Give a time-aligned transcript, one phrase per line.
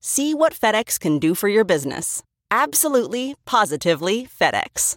[0.00, 2.22] See what FedEx can do for your business.
[2.50, 4.96] Absolutely, positively FedEx.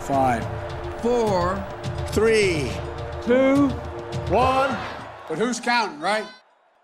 [0.00, 0.44] Five,
[1.00, 1.64] four,
[2.08, 2.70] three,
[3.24, 3.68] two,
[4.28, 4.76] one.
[5.28, 6.24] But who's counting, right?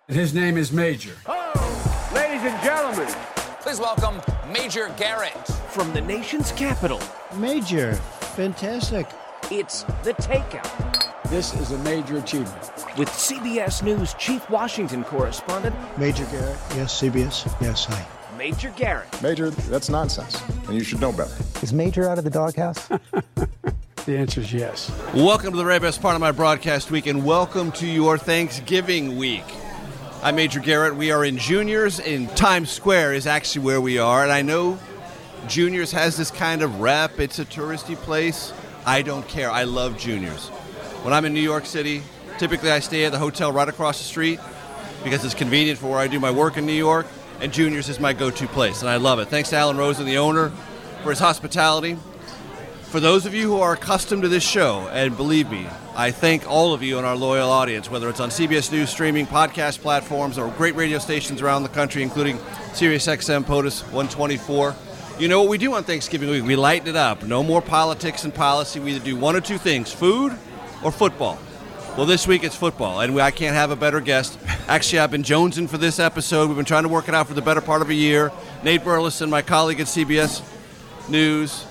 [0.07, 1.15] His name is Major.
[1.27, 3.13] Oh, ladies and gentlemen,
[3.61, 4.21] please welcome
[4.53, 7.01] Major Garrett from the nation's capital.
[7.37, 7.95] Major,
[8.37, 9.09] fantastic.
[9.51, 10.88] It's the takeout.
[11.31, 12.59] This is a major achievement.
[12.97, 18.03] With CBS News Chief Washington Correspondent Major Garrett, yes, CBS, yes, hi.
[18.39, 19.23] Major Garrett.
[19.23, 21.31] Major, that's nonsense, and you should know better.
[21.61, 22.89] Is Major out of the doghouse?
[24.07, 24.91] the answer is yes.
[25.13, 29.19] Welcome to the very best part of my broadcast week, and welcome to your Thanksgiving
[29.19, 29.45] week.
[30.23, 30.97] I'm Major Garrett.
[30.97, 34.79] We are in Junior's, in Times Square is actually where we are, and I know
[35.47, 37.21] Junior's has this kind of rep.
[37.21, 38.55] It's a touristy place.
[38.87, 39.51] I don't care.
[39.51, 40.51] I love Junior's.
[41.03, 42.03] When I'm in New York City,
[42.39, 44.41] typically I stay at the hotel right across the street
[45.05, 47.07] because it's convenient for where I do my work in New York,
[47.41, 49.29] and Junior's is my go to place, and I love it.
[49.29, 50.51] Thanks to Alan Rosen, the owner,
[51.05, 51.97] for his hospitality.
[52.87, 56.49] For those of you who are accustomed to this show, and believe me, I thank
[56.49, 60.37] all of you and our loyal audience, whether it's on CBS News streaming, podcast platforms,
[60.37, 62.39] or great radio stations around the country, including
[62.75, 64.75] SiriusXM POTUS 124.
[65.21, 66.45] You know what we do on Thanksgiving week?
[66.45, 67.23] We lighten it up.
[67.23, 68.81] No more politics and policy.
[68.81, 70.37] We either do one or two things food
[70.83, 71.39] or football?
[71.97, 74.39] Well, this week it's football, and I can't have a better guest.
[74.69, 76.47] Actually, I've been jonesing for this episode.
[76.47, 78.31] We've been trying to work it out for the better part of a year.
[78.63, 80.43] Nate Burleson, my colleague at CBS
[81.09, 81.65] News,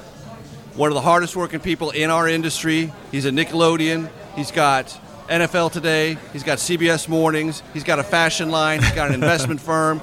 [0.76, 2.92] one of the hardest working people in our industry.
[3.10, 4.10] He's a Nickelodeon.
[4.36, 4.88] He's got
[5.30, 6.18] NFL Today.
[6.34, 7.64] He's got CBS Mornings.
[7.74, 8.82] He's got a fashion line.
[8.82, 10.02] He's got an investment firm.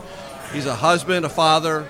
[0.55, 1.87] He's a husband, a father,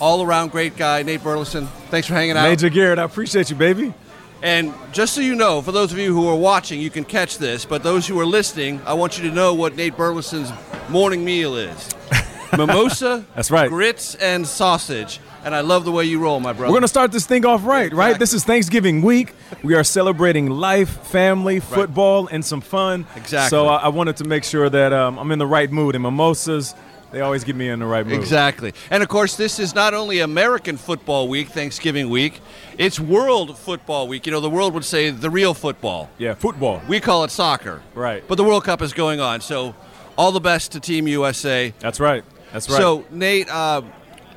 [0.00, 1.04] all around great guy.
[1.04, 2.48] Nate Burleson, thanks for hanging out.
[2.48, 3.94] Major Garrett, I appreciate you, baby.
[4.42, 7.38] And just so you know, for those of you who are watching, you can catch
[7.38, 10.52] this, but those who are listening, I want you to know what Nate Burleson's
[10.88, 11.88] morning meal is.
[12.56, 15.20] Mimosa, that's right, grits and sausage.
[15.44, 16.68] And I love the way you roll, my brother.
[16.68, 17.98] We're going to start this thing off right, exactly.
[17.98, 18.18] right?
[18.18, 19.32] This is Thanksgiving week.
[19.62, 22.34] We are celebrating life, family, football, right.
[22.34, 23.06] and some fun.
[23.16, 23.48] Exactly.
[23.48, 25.94] So I, I wanted to make sure that um, I'm in the right mood.
[25.94, 26.74] And mimosas,
[27.10, 28.18] they always get me in the right mood.
[28.18, 28.72] Exactly.
[28.90, 32.40] And of course, this is not only American Football Week, Thanksgiving week,
[32.76, 34.26] it's World Football Week.
[34.26, 36.10] You know, the world would say the real football.
[36.18, 36.82] Yeah, football.
[36.88, 37.82] We call it soccer.
[37.94, 38.22] Right.
[38.26, 39.40] But the World Cup is going on.
[39.40, 39.74] So
[40.16, 41.72] all the best to Team USA.
[41.78, 42.24] That's right.
[42.52, 42.76] That's right.
[42.76, 43.82] So, Nate, uh,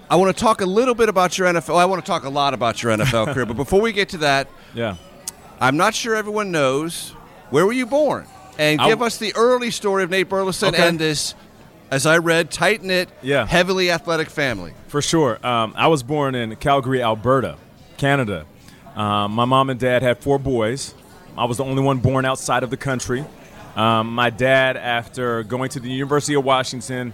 [0.09, 1.77] I want to talk a little bit about your NFL.
[1.77, 3.45] I want to talk a lot about your NFL career.
[3.45, 4.97] But before we get to that, yeah,
[5.59, 7.11] I'm not sure everyone knows
[7.49, 8.27] where were you born?
[8.59, 10.87] And give us the early story of Nate Burleson okay.
[10.87, 11.33] and this
[11.91, 13.45] as I read, tight knit, yeah.
[13.45, 14.73] heavily athletic family.
[14.87, 15.45] For sure.
[15.45, 17.57] Um, I was born in Calgary, Alberta,
[17.97, 18.45] Canada.
[18.95, 20.95] Um, my mom and dad had four boys.
[21.37, 23.25] I was the only one born outside of the country.
[23.75, 27.13] Um, my dad, after going to the University of Washington,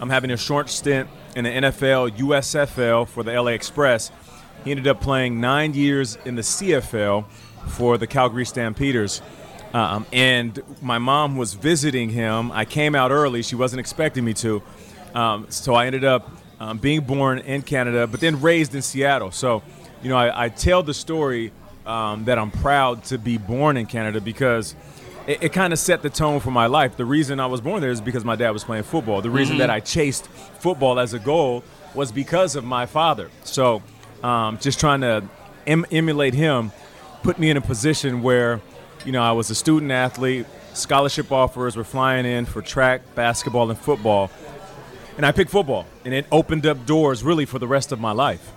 [0.00, 4.10] I'm having a short stint in the NFL, USFL for the LA Express.
[4.64, 7.24] He ended up playing nine years in the CFL
[7.68, 9.22] for the Calgary Stampeders.
[9.76, 12.50] Um, and my mom was visiting him.
[12.50, 13.42] I came out early.
[13.42, 14.62] She wasn't expecting me to.
[15.14, 19.32] Um, so I ended up um, being born in Canada, but then raised in Seattle.
[19.32, 19.62] So,
[20.02, 21.52] you know, I, I tell the story
[21.84, 24.74] um, that I'm proud to be born in Canada because
[25.26, 26.96] it, it kind of set the tone for my life.
[26.96, 29.20] The reason I was born there is because my dad was playing football.
[29.20, 29.60] The reason mm-hmm.
[29.60, 31.62] that I chased football as a goal
[31.94, 33.30] was because of my father.
[33.44, 33.82] So,
[34.22, 35.22] um, just trying to
[35.66, 36.72] em- emulate him
[37.22, 38.62] put me in a position where–
[39.06, 43.70] you know, I was a student athlete, scholarship offers were flying in for track, basketball,
[43.70, 44.30] and football.
[45.16, 48.10] And I picked football, and it opened up doors really for the rest of my
[48.10, 48.52] life.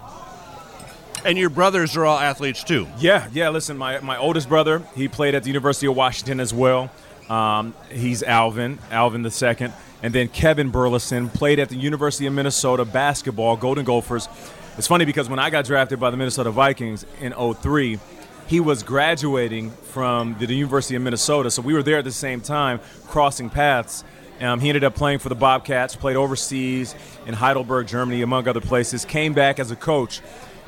[1.23, 2.87] And your brothers are all athletes too.
[2.97, 3.49] Yeah, yeah.
[3.49, 6.89] Listen, my, my oldest brother, he played at the University of Washington as well.
[7.29, 12.33] Um, he's Alvin, Alvin the second, and then Kevin Burleson played at the University of
[12.33, 14.27] Minnesota basketball, Golden Gophers.
[14.77, 17.99] It's funny because when I got drafted by the Minnesota Vikings in 03,
[18.49, 22.41] he was graduating from the University of Minnesota, so we were there at the same
[22.41, 24.03] time, crossing paths.
[24.41, 26.95] Um, he ended up playing for the Bobcats, played overseas
[27.27, 29.05] in Heidelberg, Germany, among other places.
[29.05, 30.21] Came back as a coach.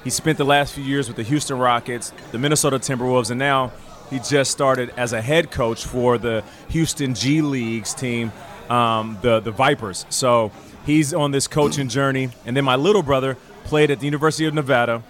[0.04, 3.72] He spent the last few years with the Houston Rockets, the Minnesota Timberwolves, and now
[4.12, 8.32] he just started as a head coach for the Houston G Leagues team,
[8.70, 10.06] um, the the Vipers.
[10.10, 10.52] So
[10.86, 12.30] he's on this coaching journey.
[12.46, 15.02] And then my little brother played at the University of Nevada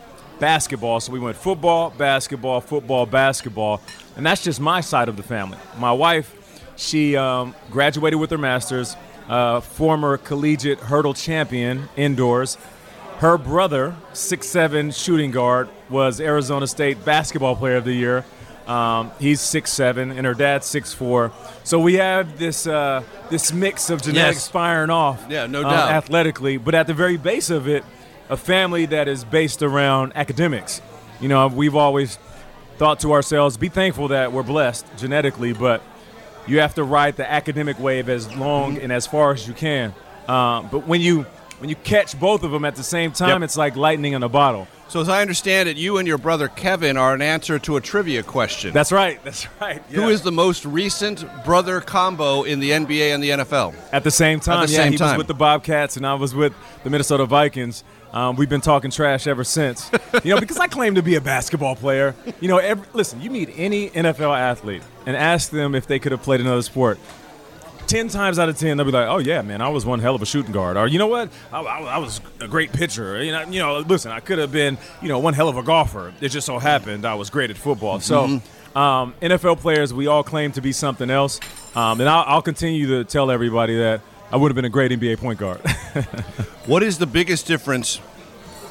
[0.41, 0.99] basketball.
[0.99, 3.79] So we went football, basketball, football, basketball,
[4.17, 5.57] and that's just my side of the family.
[5.77, 6.35] My wife,
[6.75, 8.97] she um, graduated with her master's,
[9.29, 12.57] uh, former collegiate hurdle champion indoors.
[13.19, 18.25] Her brother, six seven shooting guard, was Arizona State basketball player of the year.
[18.67, 21.31] Um, he's six seven, and her dad's six four.
[21.63, 24.47] So we have this uh, this mix of genetics Yes.
[24.47, 25.23] firing off.
[25.29, 25.91] Yeah, no uh, doubt.
[25.91, 27.83] athletically, but at the very base of it,
[28.31, 30.81] a family that is based around academics.
[31.19, 32.17] You know, we've always
[32.77, 35.83] thought to ourselves, be thankful that we're blessed genetically, but
[36.47, 39.93] you have to ride the academic wave as long and as far as you can.
[40.29, 41.25] Um, but when you
[41.61, 43.41] when you catch both of them at the same time, Yep.
[43.43, 44.67] it's like lightning in a bottle.
[44.87, 47.81] So as I understand it, you and your brother Kevin are an answer to a
[47.81, 48.73] trivia question.
[48.73, 49.23] That's right.
[49.23, 49.81] That's right.
[49.91, 50.07] Who yeah.
[50.07, 53.73] is the most recent brother combo in the NBA and the NFL?
[53.93, 55.09] At the same time, the yeah, same he time.
[55.11, 56.53] was with the Bobcats and I was with
[56.83, 57.83] the Minnesota Vikings.
[58.11, 59.89] Um, we've been talking trash ever since.
[60.23, 62.13] you know, because I claim to be a basketball player.
[62.41, 66.11] You know, every, listen, you meet any NFL athlete and ask them if they could
[66.11, 66.99] have played another sport.
[67.91, 70.15] Ten times out of ten, they'll be like, "Oh yeah, man, I was one hell
[70.15, 73.21] of a shooting guard," or you know what, I, I, I was a great pitcher.
[73.21, 75.63] You know, you know, listen, I could have been, you know, one hell of a
[75.63, 76.13] golfer.
[76.21, 77.99] It just so happened I was great at football.
[77.99, 78.41] So,
[78.75, 81.41] um, NFL players, we all claim to be something else,
[81.75, 83.99] um, and I'll, I'll continue to tell everybody that
[84.31, 85.59] I would have been a great NBA point guard.
[86.67, 87.99] What is the biggest difference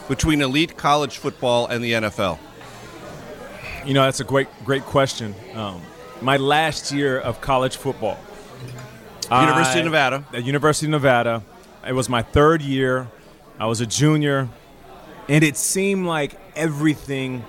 [0.08, 2.38] between elite college football and the NFL?
[3.84, 5.34] You know, that's a great, great question.
[5.54, 5.82] Um,
[6.22, 8.16] my last year of college football,
[9.30, 10.24] University of Nevada.
[10.32, 11.42] At University of Nevada,
[11.86, 13.08] it was my third year.
[13.58, 14.48] I was a junior,
[15.28, 17.44] and it seemed like everything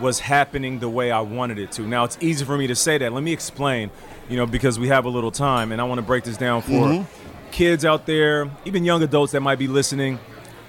[0.00, 1.82] was happening the way I wanted it to.
[1.82, 3.12] Now it's easy for me to say that.
[3.12, 3.90] Let me explain.
[4.28, 6.62] You know, because we have a little time, and I want to break this down
[6.62, 7.06] for Mhm.
[7.50, 10.20] kids out there, even young adults that might be listening.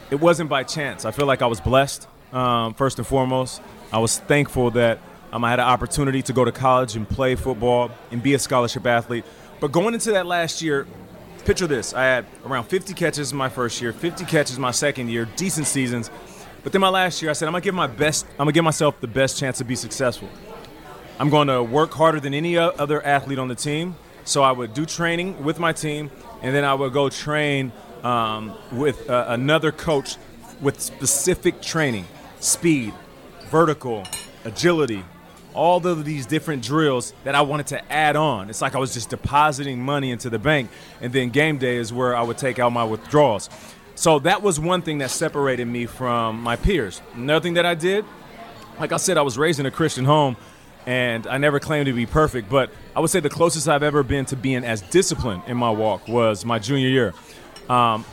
[0.10, 1.06] It wasn't by chance.
[1.06, 2.08] I feel like I was blessed.
[2.34, 3.62] Um, first and foremost,
[3.94, 4.98] I was thankful that
[5.32, 8.40] um, I had an opportunity to go to college and play football and be a
[8.40, 9.24] scholarship athlete.
[9.62, 10.86] But going into that last year,
[11.46, 15.10] picture this: I had around 50 catches in my first year, 50 catches my second
[15.10, 16.12] year, decent seasons.
[16.64, 18.26] But then my last year, I said I'm gonna give my best.
[18.32, 20.28] I'm gonna give myself the best chance to be successful.
[21.20, 23.96] I'm going to work harder than any other athlete on the team.
[24.24, 26.10] So I would do training with my team,
[26.42, 27.72] and then I would go train
[28.02, 30.18] um, with uh, another coach
[30.62, 32.08] with specific training,
[32.40, 32.94] speed,
[33.50, 34.04] vertical,
[34.46, 35.04] agility,
[35.54, 38.50] all of these different drills that I wanted to add on.
[38.50, 40.70] It's like I was just depositing money into the bank,
[41.02, 43.50] and then game day is where I would take out my withdrawals.
[43.96, 47.02] So that was one thing that separated me from my peers.
[47.14, 48.06] Another thing that I did,
[48.80, 50.38] like I said, I was raised in a Christian home,
[50.86, 54.02] and I never claimed to be perfect, but I would say the closest I've ever
[54.02, 57.14] been to being as disciplined in my walk was my junior year.
[57.70, 58.06] Um,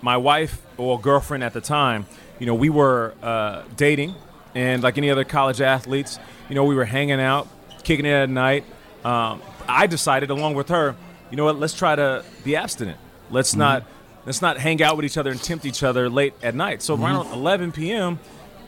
[0.00, 2.06] my wife or girlfriend at the time,
[2.38, 4.14] you know, we were uh, dating,
[4.54, 6.18] and like any other college athletes,
[6.48, 7.48] you know, we were hanging out,
[7.84, 8.64] kicking it at night.
[9.04, 10.96] Um, I decided, along with her,
[11.30, 11.58] you know what?
[11.58, 12.98] Let's try to be abstinent.
[13.30, 13.60] Let's mm-hmm.
[13.60, 13.84] not
[14.26, 16.82] let's not hang out with each other and tempt each other late at night.
[16.82, 17.04] So mm-hmm.
[17.04, 18.20] around 11 p.m.,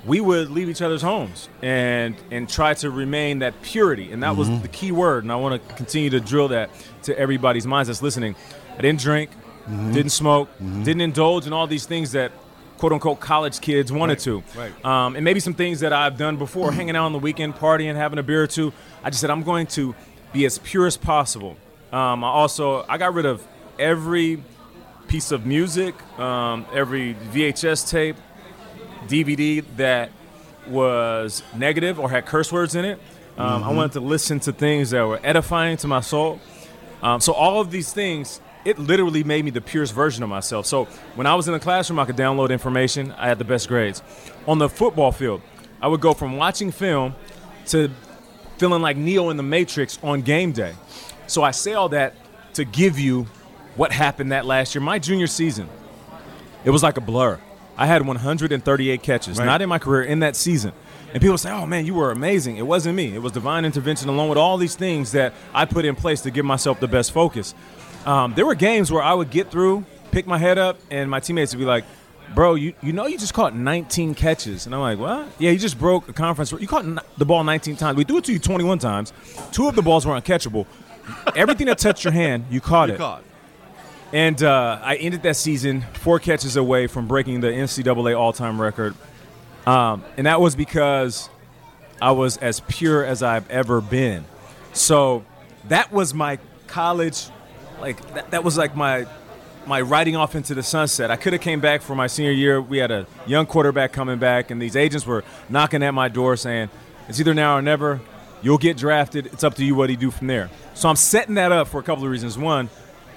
[0.04, 4.12] we would leave each other's homes and and try to remain that purity.
[4.12, 4.62] And that was mm-hmm.
[4.62, 5.24] the key word.
[5.24, 6.70] And I want to continue to drill that
[7.04, 8.34] to everybody's minds that's listening.
[8.76, 9.30] I didn't drink,
[9.68, 12.32] didn't smoke, didn't indulge in all these things that
[12.78, 14.42] quote unquote college kids wanted to.
[14.56, 14.84] right.
[14.84, 17.94] Um, and maybe some things that I've done before, hanging out on the weekend, partying,
[17.94, 18.72] having a beer or two.
[19.02, 19.94] I just said I'm going to
[20.32, 21.56] be as pure as possible.
[21.92, 23.46] Um, I also I got rid of
[23.78, 24.42] every
[25.08, 28.16] piece of music, um, every VHS tape,
[29.06, 30.10] DVD that
[30.66, 32.98] was negative or had curse words in it.
[33.36, 36.40] Um, I wanted to listen to things that were edifying to my soul.
[37.02, 40.66] Um, so all of these things, it literally made me the purest version of myself.
[40.66, 43.12] So when I was in the classroom, I could download information.
[43.12, 44.02] I had the best grades.
[44.47, 45.42] On the football field,
[45.83, 47.14] I would go from watching film
[47.66, 47.90] to
[48.59, 50.75] feeling like Neo in the Matrix on game day.
[51.26, 52.14] So I say all that
[52.54, 53.26] to give you
[53.76, 54.83] what happened that last year.
[54.83, 55.68] My junior season,
[56.64, 57.40] it was like a blur.
[57.76, 59.44] I had 138 catches, Right.
[59.44, 60.73] not in my career, in that season.
[61.12, 62.56] And people say, oh man, you were amazing.
[62.56, 63.14] It wasn't me.
[63.14, 66.30] It was divine intervention along with all these things that I put in place to
[66.30, 67.54] give myself the best focus.
[68.06, 71.20] Um, there were games where I would get through, pick my head up, and my
[71.20, 71.84] teammates would be like,
[72.34, 74.66] bro, you, you know you just caught 19 catches.
[74.66, 75.28] And I'm like, what?
[75.38, 76.52] Yeah, you just broke a conference.
[76.52, 76.84] You caught
[77.16, 77.96] the ball 19 times.
[77.96, 79.12] We threw it to you 21 times.
[79.52, 80.66] Two of the balls were uncatchable.
[81.37, 82.99] Everything that touched your hand, you caught You it.
[82.99, 83.23] caught.
[84.12, 88.94] And uh, I ended that season four catches away from breaking the NCAA all-time record,
[89.66, 91.28] um, and that was because
[92.00, 94.25] I was as pure as I've ever been.
[94.73, 95.25] So
[95.68, 97.26] that was my college,
[97.80, 99.06] like that, that was like my
[99.66, 101.10] my riding off into the sunset.
[101.10, 102.60] I could have came back for my senior year.
[102.60, 106.36] We had a young quarterback coming back, and these agents were knocking at my door
[106.36, 106.70] saying,
[107.08, 108.00] "It's either now or never.
[108.42, 109.26] You'll get drafted.
[109.26, 111.80] It's up to you what you do from there." So I'm setting that up for
[111.80, 112.36] a couple of reasons.
[112.36, 112.68] One,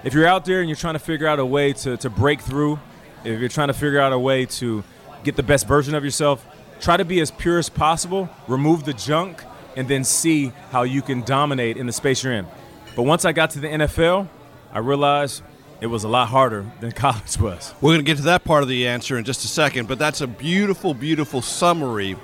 [0.03, 2.39] if you're out there and you're trying to figure out a way to, to break
[2.41, 2.79] through,
[3.23, 4.83] if you're trying to figure out a way to
[5.23, 6.45] get the best version of yourself,
[6.79, 9.43] try to be as pure as possible, remove the junk,
[9.75, 12.45] and then see how you can dominate in the space you're in.
[12.95, 14.27] But once I got to the NFL,
[14.77, 15.41] I realized
[15.81, 17.73] it was a lot harder than college was.
[17.81, 19.97] We're going to get to that part of the answer in just a second, but
[19.97, 22.15] that's a beautiful, beautiful summary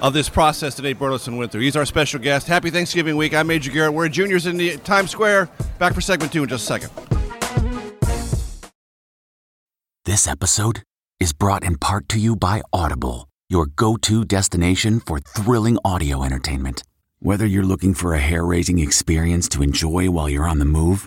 [0.00, 1.60] of this process that Nate Burleson went through.
[1.60, 2.46] He's our special guest.
[2.46, 3.34] Happy Thanksgiving week.
[3.34, 3.92] I'm Major Garrett.
[3.92, 5.50] We're junior's in the Times Square.
[5.78, 6.90] Back for segment two in just a second.
[10.06, 10.82] This episode
[11.20, 16.22] is brought in part to you by Audible, your go to destination for thrilling audio
[16.24, 16.84] entertainment.
[17.18, 21.06] Whether you're looking for a hair raising experience to enjoy while you're on the move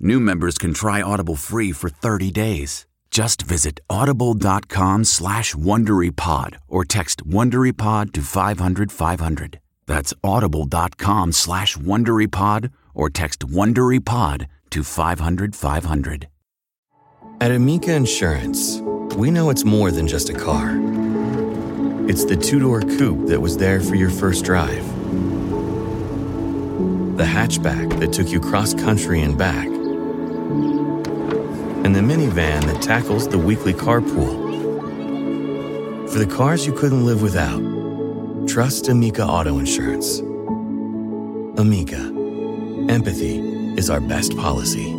[0.00, 2.86] new members can try Audible free for 30 days.
[3.10, 9.60] Just visit audible.com slash WonderyPod or text WonderyPod to 500 500.
[9.86, 16.28] That's audible.com slash WonderyPod or text WonderyPod to 500 500.
[17.40, 18.80] At Amica Insurance,
[19.16, 20.76] we know it's more than just a car.
[22.08, 24.84] It's the two door coupe that was there for your first drive,
[27.16, 29.68] the hatchback that took you cross country and back,
[30.48, 34.48] and the minivan that tackles the weekly carpool.
[36.10, 37.60] For the cars you couldn't live without,
[38.48, 40.20] trust Amica Auto Insurance.
[41.58, 41.98] Amica,
[42.88, 43.38] empathy
[43.76, 44.90] is our best policy.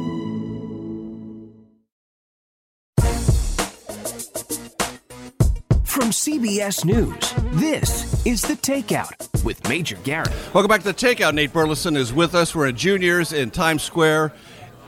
[5.84, 10.32] From CBS News, this is The Takeout with Major Garrett.
[10.54, 11.34] Welcome back to the Takeout.
[11.34, 12.54] Nate Burleson is with us.
[12.56, 14.34] We're at Junior's in Times Square.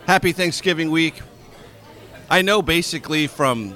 [0.08, 1.22] Happy Thanksgiving week.
[2.30, 3.76] I know basically from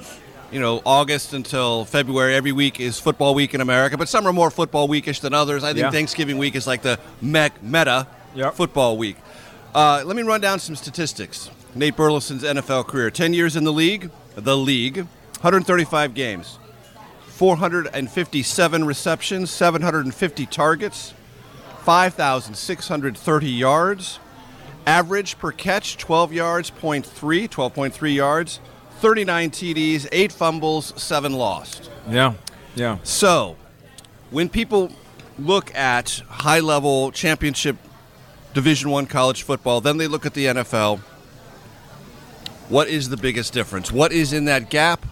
[0.52, 4.34] you know August until February, every week is football week in America, but some are
[4.34, 5.64] more football weekish than others.
[5.64, 5.92] I think Yeah.
[5.92, 8.08] Thanksgiving week is like the me- meta
[8.52, 9.18] football week.
[9.74, 11.50] Uh, let me run down some statistics.
[11.74, 14.98] Nate Burleson's NFL career: ten years in the league, the league,
[15.42, 16.60] 135 games.
[17.28, 21.14] 457 receptions, 750 targets,
[21.84, 24.20] 5,630 yards.
[24.86, 28.60] Average per catch, 12 yards, 0.3, 12.3 yards,
[29.00, 31.90] 39 TDs, 8 fumbles, 7 lost.
[32.10, 32.34] Yeah,
[32.76, 33.00] yeah.
[33.04, 33.58] So,
[34.30, 34.92] when people
[35.40, 37.78] look at high level championship
[38.54, 41.00] Division One college football, then they look at the NFL.
[42.70, 43.92] What is the biggest difference?
[43.92, 45.06] What is in that gap,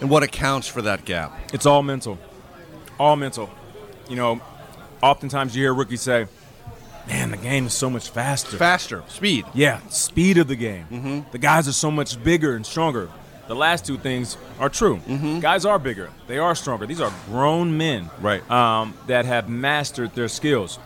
[0.00, 1.32] and what accounts for that gap?
[1.52, 2.18] It's all mental.
[2.98, 3.50] All mental.
[4.08, 4.40] You know,
[5.02, 6.26] oftentimes you hear rookies say,
[7.10, 8.56] man, the game is so much faster.
[8.56, 9.44] Faster, speed.
[9.52, 10.86] Yeah, speed of the game.
[10.90, 11.30] Mm-hmm.
[11.32, 13.08] The guys are so much bigger and stronger.
[13.48, 14.98] The last two things are true.
[14.98, 15.40] Mm-hmm.
[15.40, 16.10] Guys are bigger.
[16.28, 16.86] They are stronger.
[16.86, 18.48] These are grown men, right?
[18.48, 20.78] Um, that have mastered their skills.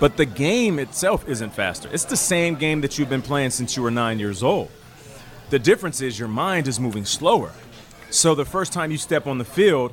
[0.00, 1.88] But the game itself isn't faster.
[1.92, 4.70] It's the same game that you've been playing since you were nine years old.
[5.50, 7.52] The difference is your mind is moving slower.
[8.10, 9.92] So the first time you step on the field,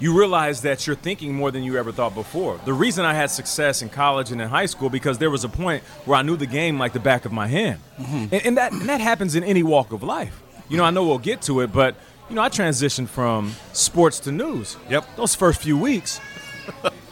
[0.00, 2.58] you realize that you're thinking more than you ever thought before.
[2.64, 5.48] The reason I had success in college and in high school because there was a
[5.48, 8.34] point where I knew the game like the back of my hand, mm-hmm.
[8.34, 10.42] and, and that and that happens in any walk of life.
[10.68, 11.94] You know, I know we'll get to it, but
[12.28, 14.76] you know, I transitioned from sports to news.
[14.88, 15.16] Yep.
[15.16, 16.20] Those first few weeks,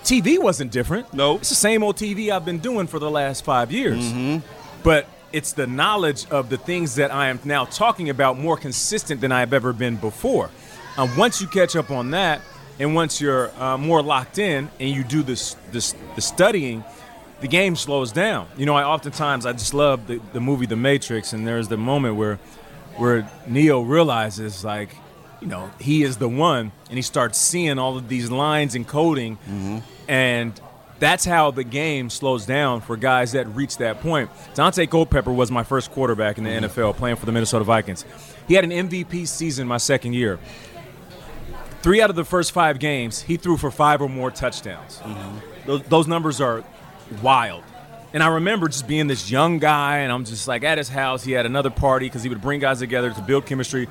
[0.02, 1.12] TV wasn't different.
[1.12, 4.02] No, it's the same old TV I've been doing for the last five years.
[4.02, 4.46] Mm-hmm.
[4.82, 9.20] But it's the knowledge of the things that I am now talking about more consistent
[9.20, 10.50] than I have ever been before.
[10.96, 12.42] And once you catch up on that,
[12.78, 16.84] and once you're uh, more locked in and you do this, this the studying,
[17.40, 18.46] the game slows down.
[18.56, 21.76] You know, I oftentimes I just love the, the movie The Matrix, and there's the
[21.76, 22.36] moment where
[22.96, 24.94] where Neo realizes like,
[25.40, 28.86] you know, he is the one, and he starts seeing all of these lines and
[28.86, 29.78] coding, Mm-hmm.
[30.08, 30.60] and
[30.98, 34.30] that's how the game slows down for guys that reach that point.
[34.54, 36.80] Daunte Culpepper was my first quarterback in the Mm-hmm.
[36.80, 38.04] NFL playing for the Minnesota Vikings.
[38.46, 40.38] He had an MVP season my second year.
[41.82, 44.98] Three out of the first five games, he threw for five or more touchdowns.
[44.98, 45.66] Mm-hmm.
[45.66, 46.62] Those, those numbers are
[47.20, 47.64] wild.
[48.12, 51.24] And I remember just being this young guy, and I'm just like at his house.
[51.24, 53.88] He had another party because he would bring guys together to build chemistry.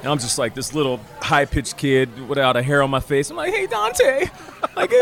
[0.00, 3.28] And I'm just like this little high pitched kid without a hair on my face.
[3.28, 4.30] I'm like, hey, Daunte,
[4.76, 4.92] like,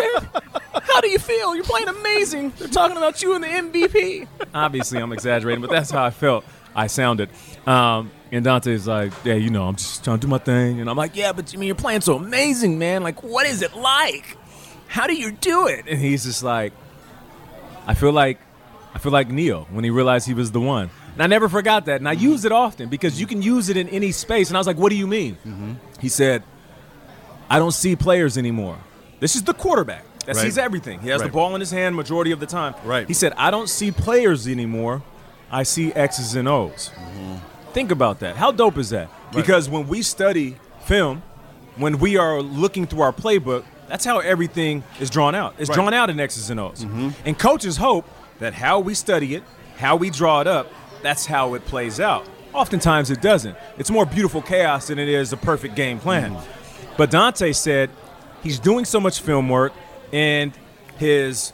[0.82, 1.54] how do you feel?
[1.54, 2.52] You're playing amazing.
[2.58, 4.26] They're talking about you in the MVP.
[4.54, 6.44] Obviously, I'm exaggerating, but that's how I felt.
[6.74, 7.28] I sounded.
[7.66, 10.80] Um, and Daunte's like, yeah, you know, I'm just trying to do my thing.
[10.80, 13.02] And I'm like, yeah, but I mean, you're playing so amazing, man.
[13.02, 14.36] Like, what is it like?
[14.88, 15.86] How do you do it?
[15.88, 16.72] And he's just like,
[17.86, 18.38] I feel like,
[18.94, 20.90] I feel like Neo when he realized he was the one.
[21.14, 22.00] And I never forgot that.
[22.00, 24.48] And I use it often because you can use it in any space.
[24.48, 25.78] And I was like, what do you mean?
[26.00, 26.42] He said,
[27.48, 28.78] I don't see players anymore.
[29.20, 30.42] This is the quarterback that Right.
[30.42, 31.00] sees everything.
[31.00, 31.28] He has Right.
[31.28, 32.74] the ball in his hand majority of the time.
[32.84, 33.06] Right.
[33.06, 35.02] He said, I don't see players anymore.
[35.50, 36.90] I see X's and O's.
[36.94, 37.72] Mm-hmm.
[37.72, 38.36] Think about that.
[38.36, 39.08] How dope is that?
[39.32, 41.22] Because when we study film,
[41.76, 45.54] when we are looking through our playbook, that's how everything is drawn out.
[45.58, 45.74] It's Right.
[45.74, 46.84] drawn out in X's and O's.
[46.84, 47.10] Mm-hmm.
[47.24, 48.08] And coaches hope
[48.38, 49.42] that how we study it,
[49.76, 50.72] how we draw it up,
[51.02, 52.26] that's how it plays out.
[52.52, 53.56] Oftentimes it doesn't.
[53.76, 56.34] It's more beautiful chaos than it is a perfect game plan.
[56.34, 56.94] Mm-hmm.
[56.96, 57.90] But Daunte said
[58.42, 59.72] he's doing so much film work
[60.12, 60.52] and
[60.96, 61.52] his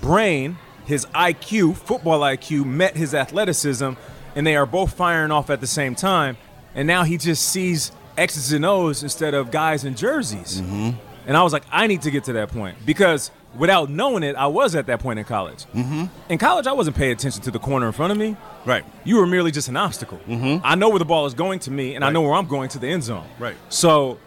[0.00, 0.56] brain,
[0.86, 3.90] his IQ, football IQ, met his athleticism,
[4.34, 6.36] and they are both firing off at the same time.
[6.74, 10.60] And now he just sees X's and O's instead of guys in jerseys.
[11.26, 14.36] And I was like, I need to get to that point because without knowing it,
[14.36, 15.64] I was at that point in college.
[15.74, 16.04] Mm-hmm.
[16.28, 18.36] In college, I wasn't paying attention to the corner in front of me.
[18.64, 18.84] Right.
[19.04, 20.18] You were merely just an obstacle.
[20.28, 20.60] Mhm.
[20.64, 22.68] I know where the ball is going to me, and I know where I'm going
[22.70, 23.26] to the end zone.
[23.38, 23.56] Right.
[23.68, 24.18] So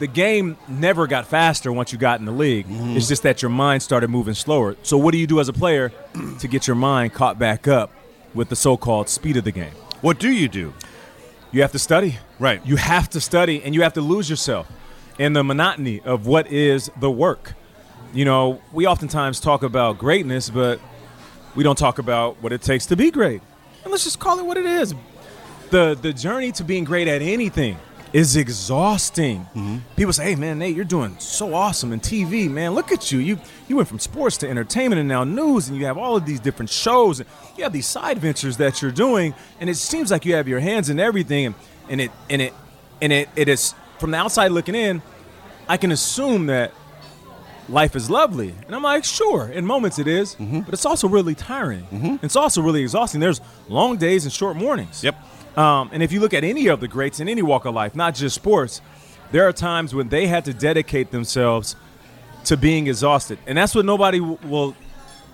[0.00, 2.66] the game never got faster once you got in the league.
[2.66, 2.96] Mm-hmm.
[2.96, 4.76] It's just that your mind started moving slower.
[4.82, 5.92] So what do you do as a player
[6.40, 7.92] to get your mind caught back up
[8.34, 9.72] with the so-called speed of the game?
[10.00, 10.72] What do you do?
[11.52, 12.16] You have to study.
[12.38, 12.64] Right.
[12.64, 14.66] You have to study and you have to lose yourself
[15.18, 17.52] in the monotony of what is the work.
[18.14, 20.80] You know, we oftentimes talk about greatness, but
[21.54, 23.42] we don't talk about what it takes to be great.
[23.84, 24.94] And let's just call it what it is.
[25.70, 27.76] The the journey to being great at anything
[28.12, 29.40] is exhausting.
[29.54, 29.78] Mm-hmm.
[29.96, 32.74] People say, "Hey man, Nate, you're doing so awesome in TV, man.
[32.74, 33.18] Look at you.
[33.18, 36.26] You you went from sports to entertainment and now news and you have all of
[36.26, 40.10] these different shows and you have these side ventures that you're doing and it seems
[40.10, 41.54] like you have your hands in everything and,
[41.88, 42.54] and it and it
[43.00, 45.02] and it it is from the outside looking in,
[45.68, 46.72] I can assume that
[47.68, 48.54] life is lovely.
[48.66, 50.60] And I'm like, sure, in moments it is, mm-hmm.
[50.60, 51.84] but it's also really tiring.
[51.84, 52.24] Mm-hmm.
[52.24, 53.20] It's also really exhausting.
[53.20, 55.04] There's long days and short mornings.
[55.04, 55.16] Yep.
[55.56, 57.94] Um, and if you look at any of the greats in any walk of life,
[57.94, 58.80] not just sports,
[59.32, 61.76] there are times when they had to dedicate themselves
[62.44, 64.76] to being exhausted, and that's what nobody w- will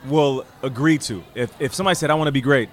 [0.07, 1.23] will agree to.
[1.35, 2.69] If if somebody said, "I want to be great,"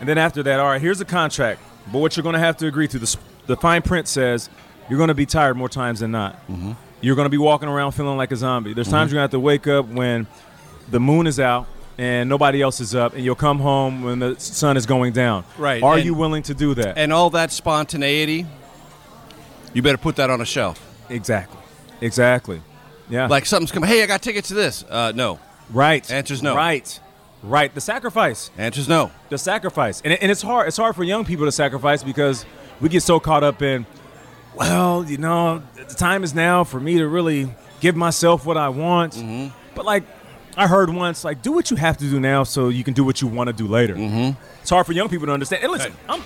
[0.00, 1.60] and then after that, all right, here's a contract,
[1.92, 4.48] but what you're going to have to agree to the the fine print says
[4.88, 6.38] you're going to be tired more times than not.
[7.00, 8.72] You're going to be walking around feeling like a zombie.
[8.72, 10.26] There's times you're going to have to wake up when
[10.90, 11.66] the moon is out
[11.98, 15.44] and nobody else is up, and you'll come home when the sun is going down.
[15.58, 16.96] Right, Are and- you willing to do that?
[16.96, 18.46] And all that spontaneity,
[19.74, 20.80] you better put that on a shelf.
[21.10, 21.58] Exactly.
[22.00, 22.62] Exactly.
[23.10, 23.26] Yeah.
[23.26, 23.88] Like something's coming.
[23.88, 24.84] Hey, I got tickets to this.
[24.88, 25.40] Uh, no.
[25.70, 26.08] Right.
[26.10, 26.54] Answer's no.
[26.54, 27.00] Right.
[27.42, 27.74] Right.
[27.74, 28.50] The sacrifice.
[28.56, 29.10] Answer's no.
[29.30, 30.00] The sacrifice.
[30.02, 30.68] And, and it's hard.
[30.68, 32.44] It's hard for young people to sacrifice because
[32.80, 33.86] we get so caught up in,
[34.54, 37.48] well, you know, the time is now for me to really
[37.80, 39.14] give myself what I want.
[39.14, 39.54] Mm-hmm.
[39.74, 40.04] But like
[40.58, 43.04] I heard once, like do what you have to do now so you can do
[43.04, 43.94] what you want to do later.
[43.94, 44.42] Mm-hmm.
[44.60, 45.62] It's hard for young people to understand.
[45.62, 46.22] And listen, I'm,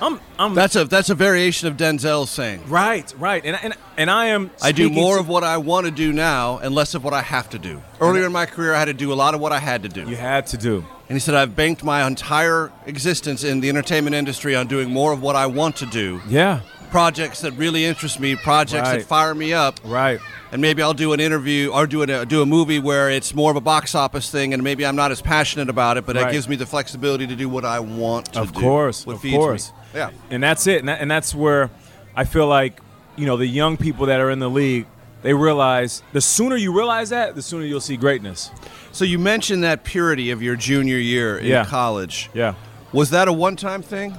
[0.00, 0.54] I'm, I'm.
[0.54, 2.68] That's a that's a variation of Denzel's saying.
[2.68, 3.42] right, right.
[3.44, 4.50] And and and I am.
[4.60, 7.14] I do more to- of what I want to do now and less of what
[7.14, 7.80] I have to do.
[8.00, 9.88] Earlier in my career, I had to do a lot of what I had to
[9.88, 10.02] do.
[10.10, 10.84] You had to do.
[11.08, 15.12] And he said, I've banked my entire existence in the entertainment industry on doing more
[15.12, 16.20] of what I want to do.
[16.26, 16.62] Yeah.
[16.90, 18.98] Projects that really interest me, projects Right.
[19.00, 19.80] that fire me up.
[19.84, 20.18] Right.
[20.52, 23.34] And maybe I'll do an interview or do a, uh, do a movie where it's
[23.34, 26.16] more of a box office thing and maybe I'm not as passionate about it, but
[26.16, 26.28] Right.
[26.28, 28.60] it gives me the flexibility to do what I want to of do.
[28.60, 29.38] course, of feeds me.
[29.38, 29.72] course.
[29.94, 30.10] Yeah.
[30.30, 31.70] and that's it, and, that, and that's where
[32.14, 32.80] I feel like
[33.16, 34.86] you know the young people that are in the league,
[35.22, 38.50] they realize the sooner you realize that, the sooner you'll see greatness.
[38.92, 41.64] So you mentioned that purity of your junior year in Yeah.
[41.64, 42.30] college.
[42.34, 42.54] Yeah.
[42.92, 44.16] Was that a one-time thing,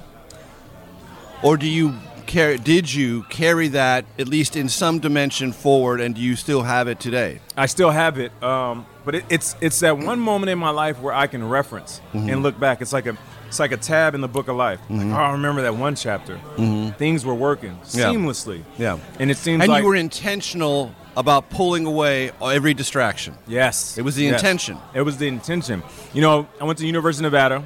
[1.42, 1.94] or do you
[2.28, 2.58] carry?
[2.58, 6.88] Did you carry that at least in some dimension forward, and do you still have
[6.88, 7.40] it today?
[7.58, 11.00] I still have it, um, but it, it's it's that one moment in my life
[11.00, 12.32] where I can reference Mhm.
[12.32, 12.82] and look back.
[12.82, 14.80] It's like a it's like a tab in the book of life.
[14.90, 15.13] Like, Mhm.
[15.13, 16.38] oh, I remember that one chapter.
[16.58, 16.96] Mhm.
[16.98, 18.06] Things were working Yeah.
[18.12, 18.62] seamlessly.
[18.78, 23.34] Yeah, and it seems and like you were intentional about pulling away every distraction.
[23.48, 24.34] Yes, It was the Yes.
[24.42, 24.78] intention.
[24.94, 25.82] It was the intention.
[26.13, 27.63] You know, I went to University of Nevada.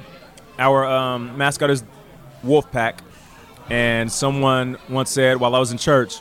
[0.58, 1.82] Our um, mascot is
[2.46, 2.94] Wolfpack,
[3.70, 6.20] and someone once said while I was in church,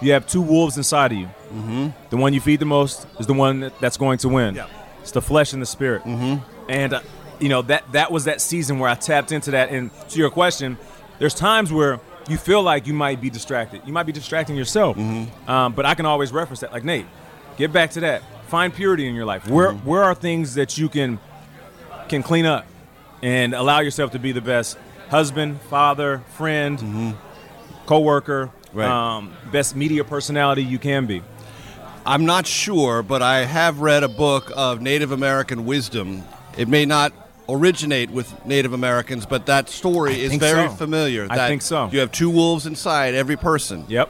[0.00, 1.26] "You have two wolves inside of you.
[1.26, 1.88] Mm-hmm.
[2.10, 4.54] The one you feed the most is the one that's going to win.
[4.54, 4.66] Yeah.
[5.00, 6.02] It's the flesh and the spirit.
[6.04, 6.44] Mm-hmm.
[6.70, 7.00] And uh,
[7.40, 9.70] you know that that was that season where I tapped into that.
[9.70, 10.76] And to your question,
[11.18, 13.82] there's times where you feel like you might be distracted.
[13.86, 14.96] You might be distracting yourself.
[14.96, 15.50] Mm-hmm.
[15.50, 16.72] Um, but I can always reference that.
[16.72, 17.06] Like Nate,
[17.56, 18.22] get back to that.
[18.48, 19.48] Find purity in your life.
[19.48, 19.88] Where Mm-hmm.
[19.88, 21.18] where are things that you can
[22.08, 22.66] can clean up
[23.22, 24.76] and allow yourself to be the best
[25.10, 27.14] husband, father, friend,
[27.86, 28.78] coworker, Mm-hmm.
[28.78, 28.88] Right.
[29.16, 31.22] um, best media personality you can be.
[32.06, 36.22] I'm not sure, but I have read a book of Native American wisdom.
[36.56, 37.12] It may not
[37.48, 40.74] originate with Native Americans, but that story I is very so.
[40.76, 41.26] familiar.
[41.28, 41.88] I think so.
[41.90, 43.84] You have two wolves inside every person.
[43.88, 44.08] Yep.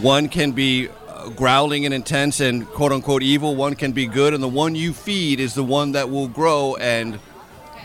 [0.00, 4.32] One can be uh, growling and intense and quote unquote evil, one can be good,
[4.32, 7.18] and the one you feed is the one that will grow and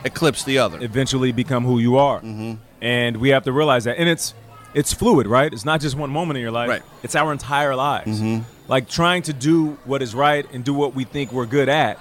[0.05, 0.77] eclipse the other.
[0.81, 2.19] Eventually become who you are.
[2.19, 2.53] Mm-hmm.
[2.81, 3.97] And we have to realize that.
[3.97, 4.33] And it's
[4.73, 5.53] it's fluid, right?
[5.53, 6.67] It's not just one moment in your life.
[6.69, 6.81] Right.
[7.03, 8.19] It's our entire lives.
[8.19, 8.43] Mhm.
[8.67, 11.99] Like trying to do what is right and do what we think we're good at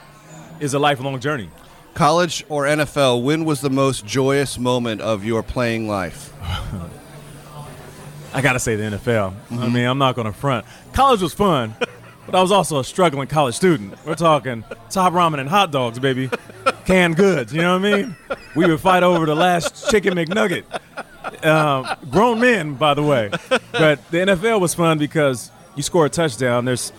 [0.61, 1.51] is a lifelong journey.
[1.95, 6.33] College or NFL, when was the most joyous moment of your playing life?
[8.35, 9.35] I got to say the NFL.
[9.51, 9.73] I Mhm.
[9.73, 10.65] mean, I'm not to front.
[10.95, 11.75] College was fun,
[12.25, 13.95] but I was also a struggling college student.
[14.07, 16.31] We're talking top ramen and hot dogs, baby.
[16.87, 18.17] Canned goods, you know what I mean?
[18.57, 20.65] We would fight over the last chicken McNugget.
[21.45, 23.31] Um, grown men, by the way.
[23.73, 26.93] But the NFL was fun because you score a touchdown, there's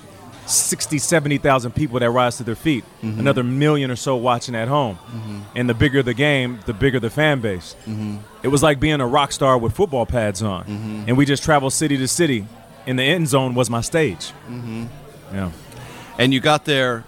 [0.45, 2.83] 60, 70,000 people that rise to their feet.
[3.01, 3.19] Mhm.
[3.19, 4.97] Another million or so watching at home.
[5.13, 5.41] Mhm.
[5.55, 7.75] And the bigger the game, the bigger the fan base.
[7.87, 8.19] Mhm.
[8.41, 10.63] It was like being a rock star with football pads on.
[10.65, 11.03] Mhm.
[11.07, 12.45] And we just traveled city to city.
[12.85, 14.31] And the end zone was my stage.
[14.49, 14.83] Mm-hmm.
[15.33, 15.49] Yeah.
[16.19, 17.05] And you got there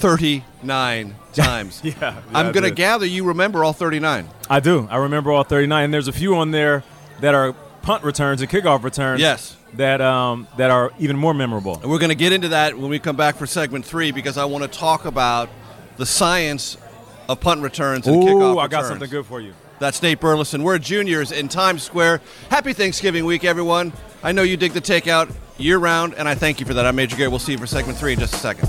[0.00, 1.80] 39 times.
[1.84, 4.28] Yeah, yeah, I'm going to gather you remember all 39.
[4.48, 4.88] I do.
[4.90, 5.84] I remember all 39.
[5.84, 6.82] And there's a few on there
[7.20, 9.20] that are punt returns and kickoff returns.
[9.20, 9.56] Yes.
[9.74, 11.78] That um that are even more memorable.
[11.80, 14.36] And we're going to get into that when we come back for segment three because
[14.36, 15.48] I want to talk about
[15.96, 16.76] the science
[17.28, 19.54] of punt returns and Ooh, kickoff I got something good for you.
[19.78, 20.64] That's Nate Burleson.
[20.64, 22.20] We're junior's in Times Square.
[22.50, 23.92] Happy Thanksgiving week, everyone.
[24.22, 26.84] I know you dig the takeout year round, and I thank you for that.
[26.84, 27.30] I'm Major Garrett.
[27.30, 28.68] We'll see you for segment three in just a second.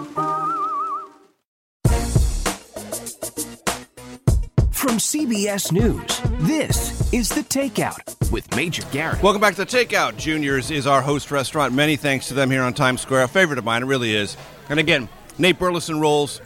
[5.11, 9.21] CBS News, this is The Takeout with Major Garrett.
[9.21, 10.15] Welcome back to the Takeout.
[10.15, 11.73] Junior's is our host restaurant.
[11.73, 13.23] Many thanks to them here on Times Square.
[13.23, 14.37] A favorite of mine, it really is.
[14.69, 16.39] And again, Nate Burleson rolls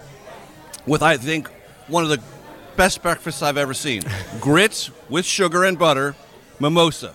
[0.87, 1.47] with, I think,
[1.89, 2.19] one of the
[2.75, 4.01] best breakfasts I've ever seen.
[4.39, 6.15] Grits with sugar and butter,
[6.59, 7.13] mimosa,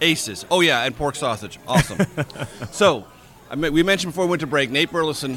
[0.00, 0.46] aces.
[0.52, 1.58] Oh, yeah, and pork sausage.
[1.66, 2.06] Awesome.
[2.70, 3.06] so,
[3.50, 5.36] I mean, we mentioned before we went to break, Nate Burleson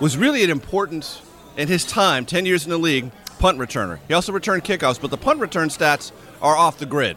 [0.00, 1.22] was really an important,
[1.56, 3.98] in his time, 10 years in the league, punt returner.
[4.08, 7.16] He also returned kickoffs, but the punt return stats are off the grid.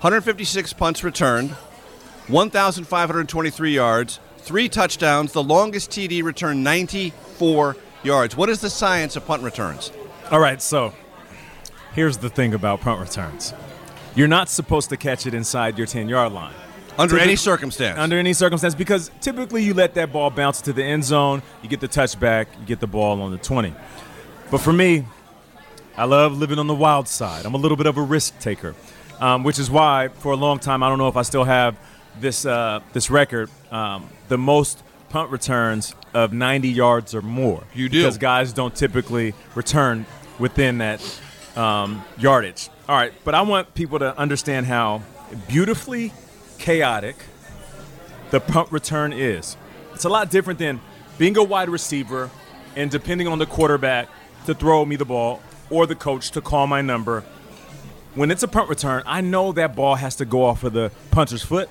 [0.00, 1.50] 156 punts returned,
[2.28, 5.32] 1,523 yards, three touchdowns.
[5.32, 8.36] The longest TD returned 94 yards.
[8.36, 9.90] What is the science of punt returns?
[10.30, 10.92] All right, so
[11.94, 13.54] here's the thing about punt returns.
[14.14, 16.54] You're not supposed to catch it inside your 10 yard line.
[16.98, 17.98] Under any circumstance.
[17.98, 21.68] Under any circumstance, because typically you let that ball bounce to the end zone, you
[21.68, 23.74] get the touchback, you get the ball on the 20.
[24.50, 25.04] But for me,
[25.96, 27.46] I love living on the wild side.
[27.46, 28.74] I'm a little bit of a risk taker,
[29.18, 31.78] um, which is why for a long time I don't know if I still have
[32.20, 37.64] this uh, this record, um, the most punt returns of 90 yards or more.
[37.74, 38.02] You do.
[38.02, 40.04] because guys don't typically return
[40.38, 41.20] within that
[41.56, 42.68] um, yardage.
[42.88, 45.02] All right, but I want people to understand how
[45.48, 46.12] beautifully
[46.58, 47.16] chaotic
[48.30, 49.56] the punt return is.
[49.94, 50.80] It's a lot different than
[51.16, 52.30] being a wide receiver
[52.76, 54.08] and depending on the quarterback
[54.44, 57.24] to throw me the ball or the coach to call my number.
[58.14, 60.90] When it's a punt return, I know that ball has to go off of the
[61.10, 61.68] punter's foot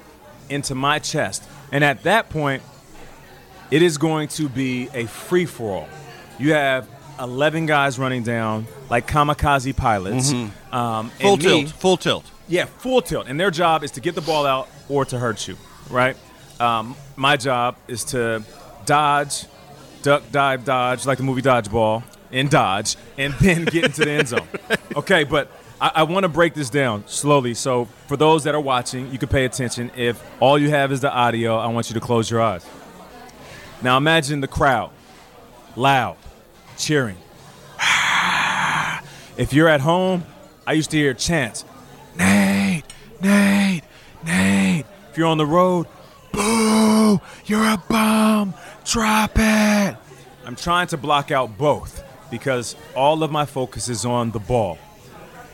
[0.49, 1.43] into my chest.
[1.71, 2.61] And at that point,
[3.71, 5.89] it is going to be a free for all.
[6.37, 6.87] You have
[7.19, 10.31] 11 guys running down like kamikaze pilots.
[10.33, 10.51] Mhm.
[10.73, 11.69] Um, Full and me- tilt.
[11.79, 12.25] Full tilt.
[12.47, 13.25] yeah, full tilt.
[13.27, 15.57] And their job is to get the ball out or to hurt you,
[15.89, 16.15] right?
[16.59, 18.43] Um, my job is to
[18.85, 19.45] dodge,
[20.03, 24.27] duck, dive, dodge, like the movie Dodgeball, and dodge, and then get into the end
[24.27, 24.47] zone.
[24.95, 27.53] Okay, but I, I want to break this down slowly.
[27.53, 29.91] So for those that are watching, you can pay attention.
[29.97, 32.65] If all you have is the audio, I want you to close your eyes.
[33.81, 34.91] Now imagine the crowd,
[35.75, 36.17] loud,
[36.77, 37.17] cheering.
[39.37, 40.23] If you're at home,
[40.65, 41.65] I used to hear chants.
[42.17, 42.85] Nate,
[43.21, 43.83] Nate,
[44.25, 44.85] Nate.
[45.11, 45.87] If you're on the road,
[46.31, 48.53] boo, you're a bum,
[48.85, 49.97] drop it.
[50.45, 52.04] I'm trying to block out both
[52.37, 54.77] because all of my focus is on the ball.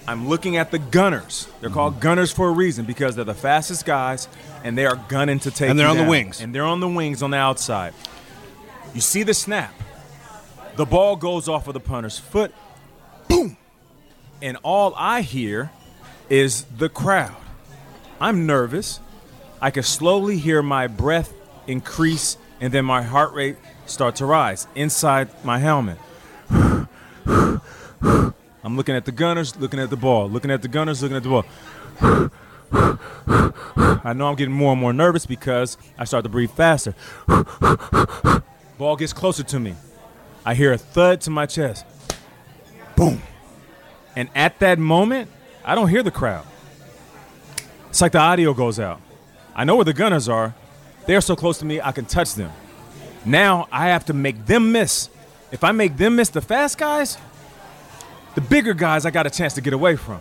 [0.08, 1.48] I'm looking at the gunners.
[1.60, 1.78] They're mm-hmm.
[1.78, 4.28] called gunners for a reason because they're the fastest guys
[4.64, 6.42] and they are gunning to take And they're on the wings.
[6.42, 7.94] And they're on the wings on the outside.
[8.96, 9.76] You see the snap.
[10.76, 12.52] The ball goes off of the punter's foot.
[13.28, 13.58] Boom.
[14.42, 15.70] And all I hear
[16.32, 17.36] is the crowd.
[18.20, 19.00] I'm nervous.
[19.62, 21.32] I can slowly hear my breath
[21.68, 26.00] increase and then my heart rate start to rise inside my helmet.
[28.64, 31.24] I'm looking at the gunners, looking at the ball, looking at the gunners, looking at
[31.24, 31.46] the ball.
[34.04, 36.96] I know I'm getting more and more nervous because I start to breathe faster.
[38.78, 39.76] Ball gets closer to me.
[40.46, 41.86] I hear a thud to my chest.
[42.96, 43.22] Boom.
[44.16, 45.30] And at that moment,
[45.64, 46.46] I don't hear the crowd.
[47.90, 49.02] It's like the audio goes out.
[49.56, 50.56] I know where the gunners are.
[51.06, 52.52] They're so close to me, I can touch them.
[53.26, 55.10] Now I have to make them miss.
[55.52, 57.18] If I make them miss the fast guys,
[58.36, 60.20] the bigger guys I got a chance to get away from.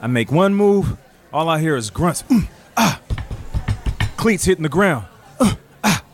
[0.00, 0.96] I make one move,
[1.32, 2.22] all I hear is grunts.
[2.24, 3.00] Mm, ah.
[4.16, 5.06] Cleats hitting the ground.
[5.38, 6.04] Uh, ah.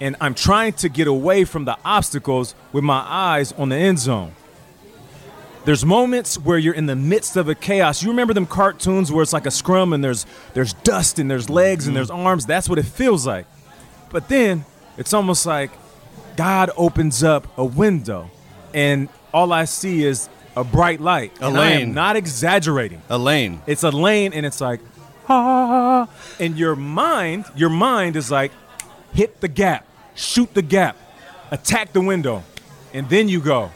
[0.00, 3.98] And I'm trying to get away from the obstacles with my eyes on the end
[3.98, 4.32] zone.
[5.64, 8.02] There's moments where you're in the midst of a chaos.
[8.02, 11.48] You remember them cartoons where it's like a scrum and there's there's dust and there's
[11.48, 12.44] legs and there's arms.
[12.44, 13.46] That's what it feels like.
[14.10, 14.66] But then
[14.98, 15.70] it's almost like
[16.36, 18.30] God opens up a window
[18.74, 21.32] and all I see is a bright light.
[21.40, 23.02] A and I am not exaggerating.
[23.08, 23.60] A lane.
[23.66, 24.80] It's a lane and it's like
[25.28, 28.52] ah and your mind, your mind is like
[29.12, 30.96] hit the gap, shoot the gap,
[31.50, 32.42] attack the window.
[32.92, 33.70] And then you go.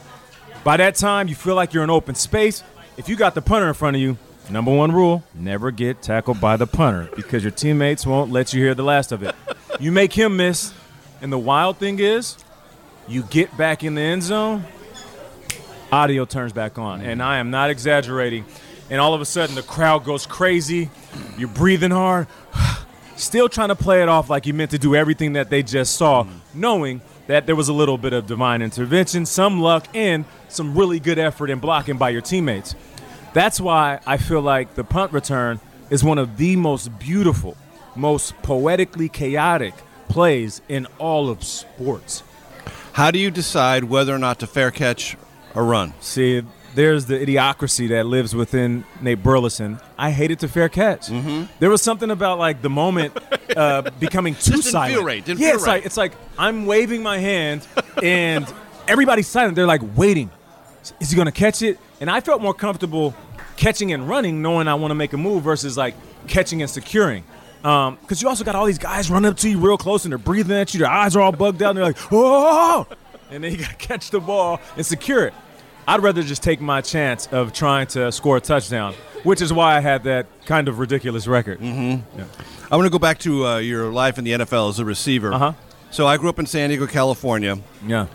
[0.65, 2.63] By that time, you feel like you're in open space.
[2.97, 4.17] If you got the punter in front of you,
[4.51, 8.63] number one rule never get tackled by the punter because your teammates won't let you
[8.63, 9.35] hear the last of it.
[9.81, 10.75] You make him miss,
[11.21, 12.37] and the wild thing is,
[13.07, 14.65] you get back in the end zone,
[15.91, 17.01] audio turns back on.
[17.01, 18.45] And I am not exaggerating.
[18.91, 20.91] And all of a sudden, the crowd goes crazy.
[21.37, 22.27] You're breathing hard,
[23.17, 25.97] still trying to play it off like you meant to do everything that they just
[25.97, 30.77] saw, knowing that there was a little bit of divine intervention, some luck, and some
[30.77, 32.75] really good effort in blocking by your teammates.
[33.35, 37.57] That's why I feel like the punt return is one of the most beautiful,
[37.95, 39.75] most poetically chaotic
[40.09, 42.23] plays in all of sports.
[42.95, 45.17] How do you decide whether or not to fair catch
[45.55, 45.95] a run?
[46.01, 46.43] See,
[46.75, 49.81] there's the idiocracy that lives within Nate Burleson.
[49.97, 51.09] I hated to fair catch.
[51.09, 51.45] Mm-hmm.
[51.59, 53.17] There was something about like the moment
[53.57, 54.95] uh, becoming too Just didn't silent.
[54.95, 55.73] feel right, didn't yeah, feel it's right.
[55.75, 57.67] like it's like I'm waving my hand
[58.03, 58.47] and
[58.87, 59.57] everybody's silent.
[59.57, 60.31] They're like waiting.
[61.01, 61.79] Is he going to catch it?
[62.01, 63.15] And I felt more comfortable
[63.57, 65.95] catching and running, knowing I want to make a move versus like
[66.29, 67.25] catching and securing.
[67.61, 70.19] Because you also got all these guys running up to you real close and they're
[70.19, 70.79] breathing at you.
[70.79, 71.71] Their eyes are all bugged out.
[71.71, 72.87] And they're like, oh!
[73.31, 75.35] And then you got to catch the ball and secure it.
[75.87, 79.77] I'd rather just take my chance of trying to score a touchdown, which is why
[79.77, 81.61] I had that kind of ridiculous record.
[81.61, 82.23] Mm-hmm.
[82.71, 85.33] I want to go back to uh, your life in the NFL as a receiver.
[85.33, 85.53] Uh-huh.
[85.91, 87.59] So I grew up in San Diego, California.
[87.87, 88.07] Yeah.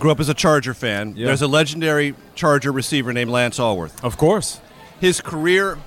[0.00, 1.14] Grew up as a Charger fan.
[1.16, 1.26] Yeah.
[1.26, 4.02] There's a legendary Charger receiver named Lance Alworth.
[4.02, 4.60] Of course.
[5.00, 5.78] His career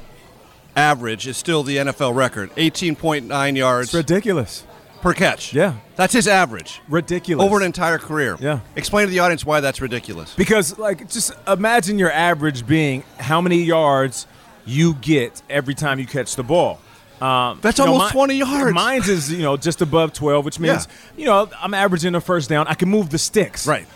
[0.76, 3.90] average is still the NFL record 18.9 yards.
[3.90, 4.64] It's ridiculous.
[5.02, 5.54] Per catch.
[5.54, 5.76] Yeah.
[5.96, 6.82] That's his average.
[6.88, 7.46] Ridiculous.
[7.46, 8.38] Over an entire career.
[8.40, 8.60] Yeah.
[8.76, 10.34] Explain to the audience why that's ridiculous.
[10.36, 14.28] Because, like, just imagine your average being how many yards
[14.66, 16.80] you get every time you catch the ball.
[17.22, 18.74] Um, That's you know, almost 20 yards.
[18.76, 22.48] Mine's is, you know, just above 12, which means, you know, I'm averaging a first
[22.48, 22.68] down.
[22.68, 23.66] I can move the sticks.
[23.66, 23.88] Right.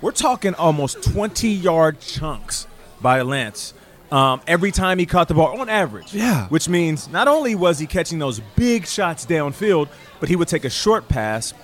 [0.00, 2.66] We're talking almost 20 yard chunks
[3.02, 3.74] by Lance
[4.12, 6.12] um, every time he caught the ball on average.
[6.14, 6.48] Yeah.
[6.48, 10.64] Which means not only was he catching those big shots downfield, but he would take
[10.64, 11.54] a short pass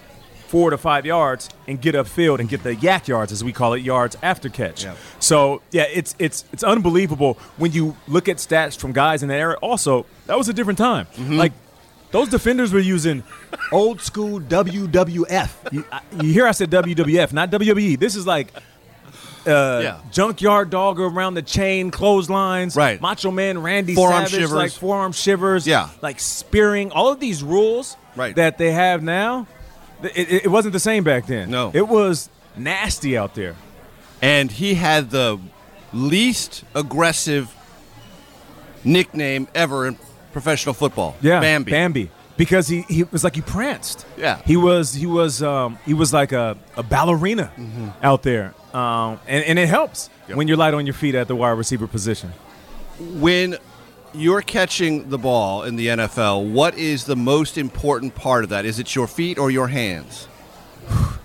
[0.48, 3.74] four to five yards and get upfield and get the YAC yards, as we call
[3.74, 4.84] it, yards after catch.
[4.84, 4.94] Yeah.
[5.18, 9.40] So yeah, it's it's it's unbelievable when you look at stats from guys in that
[9.40, 9.54] era.
[9.60, 11.08] Also, that was a different time.
[11.18, 11.52] Like
[12.12, 13.24] those defenders were using
[13.72, 15.72] old school WWF.
[15.72, 17.98] You, I- you hear I said WWF, not WWE.
[17.98, 18.52] This is like
[19.46, 19.96] uh, Yeah.
[20.10, 23.00] junkyard dog around the chain, clotheslines, Right.
[23.00, 24.52] Macho Man Randy Forearm Savage, shivers.
[24.52, 25.88] like forearm shivers, Yeah.
[26.02, 26.90] like spearing.
[26.92, 28.34] All of these rules Right.
[28.36, 29.46] that they have now,
[30.02, 31.50] it, it- it wasn't the same back then.
[31.50, 31.70] No.
[31.74, 33.54] it was nasty out there.
[34.22, 35.38] And he had the
[35.92, 37.54] least aggressive
[38.84, 39.98] nickname ever in
[40.32, 41.16] professional football.
[41.20, 41.70] Yeah, Bambi.
[41.70, 42.10] Bambi.
[42.36, 44.04] Because he, he was like he pranced.
[44.18, 44.40] Yeah.
[44.44, 47.50] he was he was um, he was like a, a ballerina
[48.02, 50.36] out there, um, and and it helps Yep.
[50.36, 52.32] when you're light on your feet at the wide receiver position.
[52.98, 53.56] When
[54.12, 58.64] you're catching the ball in the NFL, what is the most important part of that?
[58.64, 60.28] Is it your feet or your hands?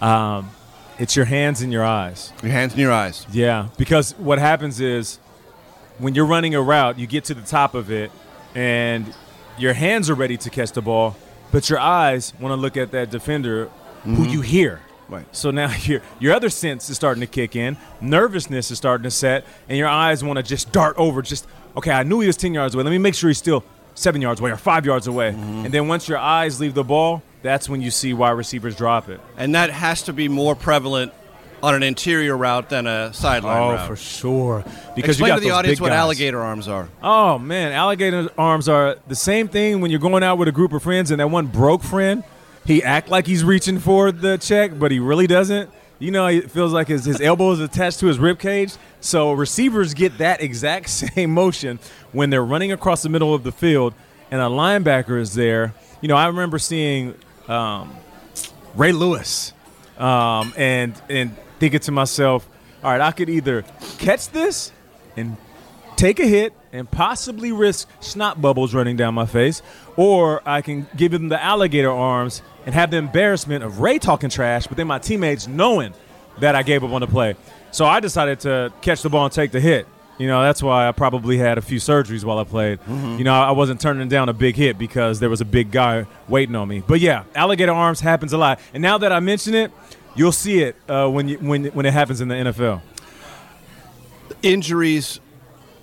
[0.00, 0.50] Um,
[0.98, 2.32] it's your hands and your eyes.
[2.42, 3.26] Your hands and your eyes.
[3.32, 5.18] Yeah, because what happens is
[5.98, 8.10] when you're running a route, you get to the top of it,
[8.54, 9.14] and
[9.58, 11.16] your hands are ready to catch the ball,
[11.52, 13.70] but your eyes want to look at that defender
[14.04, 14.24] who mm-hmm.
[14.24, 14.80] you hear.
[15.08, 15.26] Right.
[15.32, 19.10] So now your your other sense is starting to kick in, nervousness is starting to
[19.10, 21.22] set, and your eyes want to just dart over.
[21.22, 22.84] Just okay, I knew he was ten yards away.
[22.84, 23.64] Let me make sure he's still
[23.94, 25.32] seven yards away or five yards away.
[25.32, 25.66] Mm-hmm.
[25.66, 29.08] And then once your eyes leave the ball, that's when you see wide receivers drop
[29.08, 29.20] it.
[29.36, 31.12] And that has to be more prevalent
[31.64, 33.70] on an interior route than a sideline route.
[33.70, 33.88] Oh, route.
[33.88, 34.64] for sure.
[34.94, 35.98] Because Explain you got to the audience what guys.
[35.98, 36.88] alligator arms are.
[37.02, 40.72] Oh man, alligator arms are the same thing when you're going out with a group
[40.72, 42.22] of friends and that one broke friend,
[42.66, 45.70] he act like he's reaching for the check, but he really doesn't.
[45.98, 48.74] You know, it feels like his, his elbow is attached to his rib cage.
[49.00, 51.78] So receivers get that exact same motion
[52.12, 53.94] when they're running across the middle of the field
[54.30, 55.72] and a linebacker is there.
[56.02, 57.14] You know, I remember seeing
[57.48, 57.94] um,
[58.74, 59.52] Ray Lewis
[59.98, 62.46] um, and and thinking to myself,
[62.82, 63.62] all right, I could either
[63.96, 64.70] catch this
[65.16, 65.38] and
[65.96, 69.62] take a hit and possibly risk snot bubbles running down my face,
[69.96, 74.28] or I can give him the alligator arms and have the embarrassment of Ray talking
[74.28, 75.94] trash, but then my teammates knowing
[76.40, 77.34] that I gave up on the play.
[77.70, 79.86] So I decided to catch the ball and take the hit.
[80.18, 82.78] You know, that's why I probably had a few surgeries while I played.
[82.80, 83.16] Mm-hmm.
[83.16, 86.06] You know, I wasn't turning down a big hit because there was a big guy
[86.28, 86.82] waiting on me.
[86.86, 88.60] But yeah, alligator arms happens a lot.
[88.74, 89.72] And now that I mention it,
[90.14, 92.80] you'll see it uh, when you, when when it happens in the NFL.
[94.42, 95.20] Injuries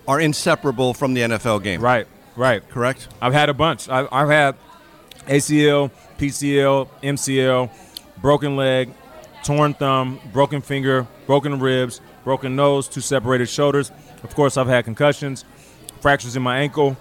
[0.08, 1.82] are inseparable from the NFL game.
[1.82, 2.68] Right, right.
[2.70, 3.08] Correct?
[3.22, 3.90] I've had a bunch.
[3.90, 4.56] I, I've had
[5.28, 7.70] ACL, PCL, MCL,
[8.22, 8.94] broken leg,
[9.44, 13.92] torn thumb, broken finger, broken ribs, broken nose, two separated shoulders.
[14.24, 15.46] Of course, I've had concussions,
[16.02, 16.98] fractures in my ankle.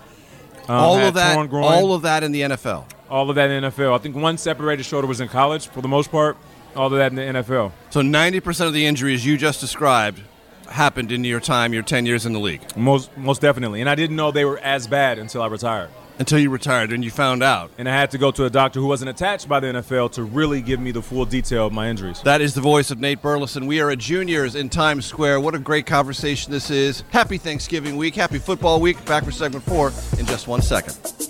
[0.68, 2.84] um, all of that all of that in the NFL.
[3.10, 3.94] all of that in the NFL.
[3.94, 6.36] I think one separated shoulder was in college for the most part.
[6.76, 7.72] All of that in the NFL.
[7.90, 10.20] So 90% of the injuries you just described
[10.68, 12.62] happened in your time, your 10 years in the league.
[12.76, 13.80] Most most definitely.
[13.80, 15.90] And I didn't know they were as bad until I retired.
[16.18, 17.70] Until you retired and you found out.
[17.78, 20.22] And I had to go to a doctor who wasn't attached by the NFL to
[20.22, 22.20] really give me the full detail of my injuries.
[22.22, 23.66] That is the voice of Nate Burleson.
[23.66, 25.40] We are at Junior's in Times Square.
[25.40, 27.04] What a great conversation this is.
[27.10, 28.14] Happy Thanksgiving week.
[28.14, 29.02] Happy football week.
[29.06, 31.29] Back for segment four in just one second.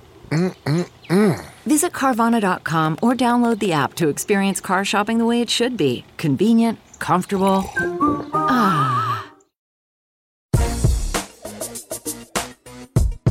[0.31, 1.45] Mm-mm-mm.
[1.65, 6.05] Visit Carvana.com or download the app to experience car shopping the way it should be
[6.17, 7.63] convenient, comfortable.
[8.33, 9.31] Ah.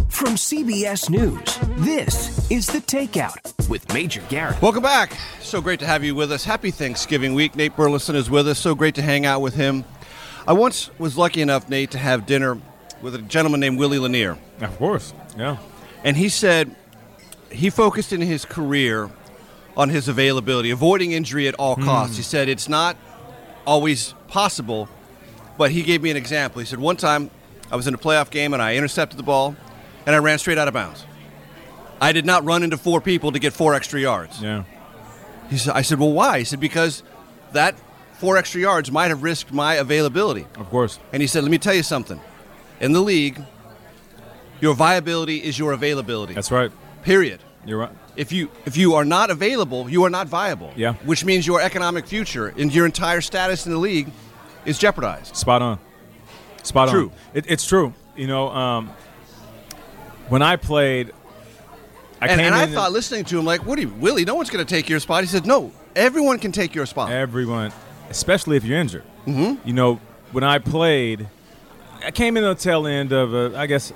[0.09, 4.61] From CBS News, this is The Takeout with Major Garrett.
[4.61, 5.16] Welcome back.
[5.40, 6.44] So great to have you with us.
[6.44, 7.57] Happy Thanksgiving week.
[7.57, 8.59] Nate Burleson is with us.
[8.59, 9.84] So great to hang out with him.
[10.46, 12.59] I once was lucky enough, Nate, to have dinner
[13.01, 14.36] with a gentleman named Willie Lanier.
[14.61, 15.57] Of course, yeah.
[16.05, 16.76] And he said
[17.51, 19.11] he focused in his career
[19.76, 22.14] on his availability, avoiding injury at all costs.
[22.14, 22.18] Mm.
[22.18, 22.96] He said it's not
[23.66, 24.88] always possible,
[25.57, 26.61] but he gave me an example.
[26.61, 27.30] He said one time
[27.70, 29.57] I was in a playoff game and I intercepted the ball
[30.07, 31.05] and I ran straight out of bounds.
[32.01, 34.40] I did not run into four people to get four extra yards.
[34.42, 34.64] Yeah.
[35.51, 36.38] He said, I said, well, why?
[36.38, 37.03] He said, because
[37.53, 37.74] that
[38.14, 40.46] four extra yards might have risked my availability.
[40.57, 40.98] Of course.
[41.12, 42.20] And he said, let me tell you something.
[42.80, 43.42] In the league,
[44.61, 46.34] your viability is your availability.
[46.34, 46.70] That's right.
[47.03, 47.40] Period.
[47.64, 47.92] You're right.
[48.16, 50.72] If you if you are not available, you are not viable.
[50.76, 50.94] Yeah.
[51.05, 54.11] Which means your economic future and your entire status in the league
[54.64, 55.36] is jeopardized.
[55.36, 55.78] Spot on.
[56.62, 57.07] Spot True.
[57.07, 57.12] on.
[57.34, 57.94] It, it's true.
[58.16, 58.90] You know, um,
[60.28, 61.12] when I played,
[62.20, 64.24] I and came and I thought listening to him like, what do you, Willie?
[64.24, 65.22] No one's going to take your spot.
[65.22, 67.11] He said, no, everyone can take your spot.
[67.11, 67.72] everyone,
[68.11, 69.05] especially if you're injured.
[69.26, 69.66] Mm-hmm.
[69.66, 70.01] You know,
[70.32, 71.28] when I played,
[72.05, 73.92] I came in the tail end of a, I guess,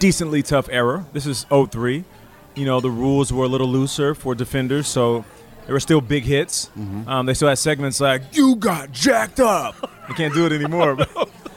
[0.00, 1.06] decently tough era.
[1.12, 2.04] This is 03.
[2.56, 5.24] You know, the rules were a little looser for defenders, so
[5.66, 6.70] there were still big hits.
[6.76, 7.08] Mm-hmm.
[7.08, 9.76] Um, they still had segments like, you got jacked up.
[10.08, 10.96] You can't do it anymore.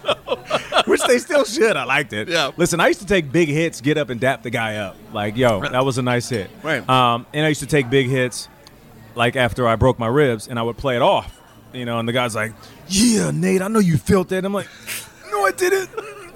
[0.85, 1.75] Which they still should.
[1.75, 2.27] I liked it.
[2.27, 2.51] Yeah.
[2.57, 4.97] Listen, I used to take big hits, get up and dap the guy up.
[5.11, 6.51] Like, yo, that was a nice hit.
[6.61, 6.87] Right.
[6.87, 8.49] Um, and I used to take big hits,
[9.15, 11.39] like after I broke my ribs, and I would play it off.
[11.73, 12.53] You know, and the guy's like,
[12.87, 14.67] "Yeah, Nate, I know you felt that." I'm like,
[15.31, 15.89] "No, I didn't."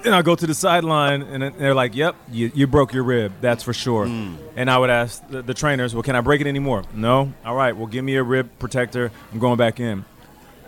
[0.05, 3.33] And I go to the sideline, and they're like, "Yep, you, you broke your rib.
[3.41, 6.47] That's for sure." And I would ask the, the trainers, "Well, can I break it
[6.47, 7.33] anymore?" No.
[7.45, 7.75] All right.
[7.75, 9.11] Well, give me a rib protector.
[9.33, 10.05] I'm going back in.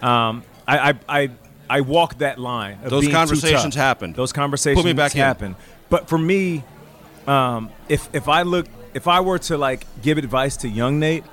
[0.01, 1.29] Um, I, I, I,
[1.69, 2.79] I walk that line.
[2.83, 4.13] of Those conversations happen.
[4.13, 5.21] Those conversations Put me back in.
[5.21, 5.55] happen.
[5.89, 6.63] But for me,
[7.27, 11.23] um, if if I look, if I were to like give advice to young Nate,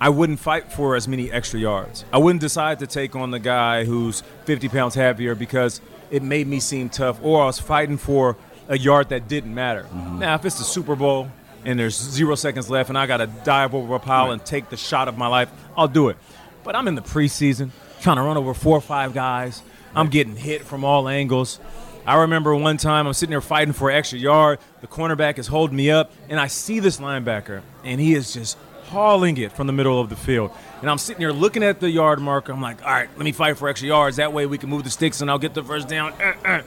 [0.00, 2.04] I wouldn't fight for as many extra yards.
[2.12, 5.80] I wouldn't decide to take on the guy who's 50 pounds heavier because
[6.12, 8.36] it made me seem tough, or I was fighting for
[8.68, 9.82] a yard that didn't matter.
[9.84, 10.20] Mm-hmm.
[10.20, 11.28] Now, if it's the Super Bowl
[11.64, 14.68] and there's zero seconds left and I got to dive over a pile and take
[14.68, 16.18] the shot of my life, I'll do it.
[16.62, 19.62] But I'm in the preseason trying to run over four or five guys.
[19.94, 21.58] I'm getting hit from all angles.
[22.04, 24.58] I remember one time I'm sitting there fighting for an extra yard.
[24.80, 28.58] The cornerback is holding me up, and I see this linebacker, and he is just
[28.84, 30.50] hauling it from the middle of the field.
[30.82, 32.52] And I'm sitting there looking at the yard marker.
[32.52, 34.16] I'm like, all right, let me fight for extra yards.
[34.16, 36.12] That way we can move the sticks and I'll get the first down.
[36.20, 36.62] Uh, uh.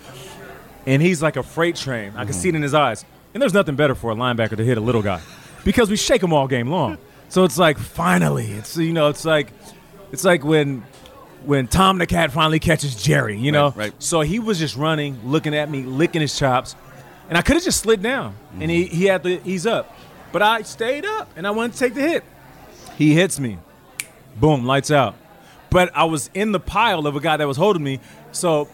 [0.86, 2.14] And he's like a freight train.
[2.16, 3.06] I can see it in his eyes.
[3.34, 5.22] And there's nothing better for a linebacker to hit a little guy
[5.66, 6.98] because we shake him all game long.
[7.28, 9.52] So it's like, finally, it's you know, it's like,
[10.12, 10.84] it's like when
[11.44, 13.66] when Tom the cat finally catches Jerry, you know.
[13.68, 13.94] Right, right.
[14.00, 16.76] So he was just running, looking at me, licking his chops,
[17.28, 19.94] and I could have just slid down, and he he had to he's up,
[20.32, 22.24] but I stayed up and I wanted to take the hit.
[22.98, 23.58] He hits me,
[24.36, 25.16] boom, lights out.
[25.70, 28.00] But I was in the pile of a guy that was holding me,
[28.32, 28.70] so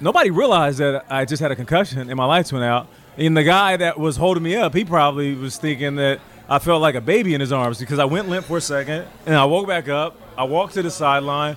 [0.00, 2.88] nobody realized that I just had a concussion and my lights went out.
[3.16, 6.82] And the guy that was holding me up, he probably was thinking that I felt
[6.82, 9.44] like a baby in his arms because I went limp for a second and I
[9.44, 10.20] woke back up.
[10.36, 11.56] I walked to the sideline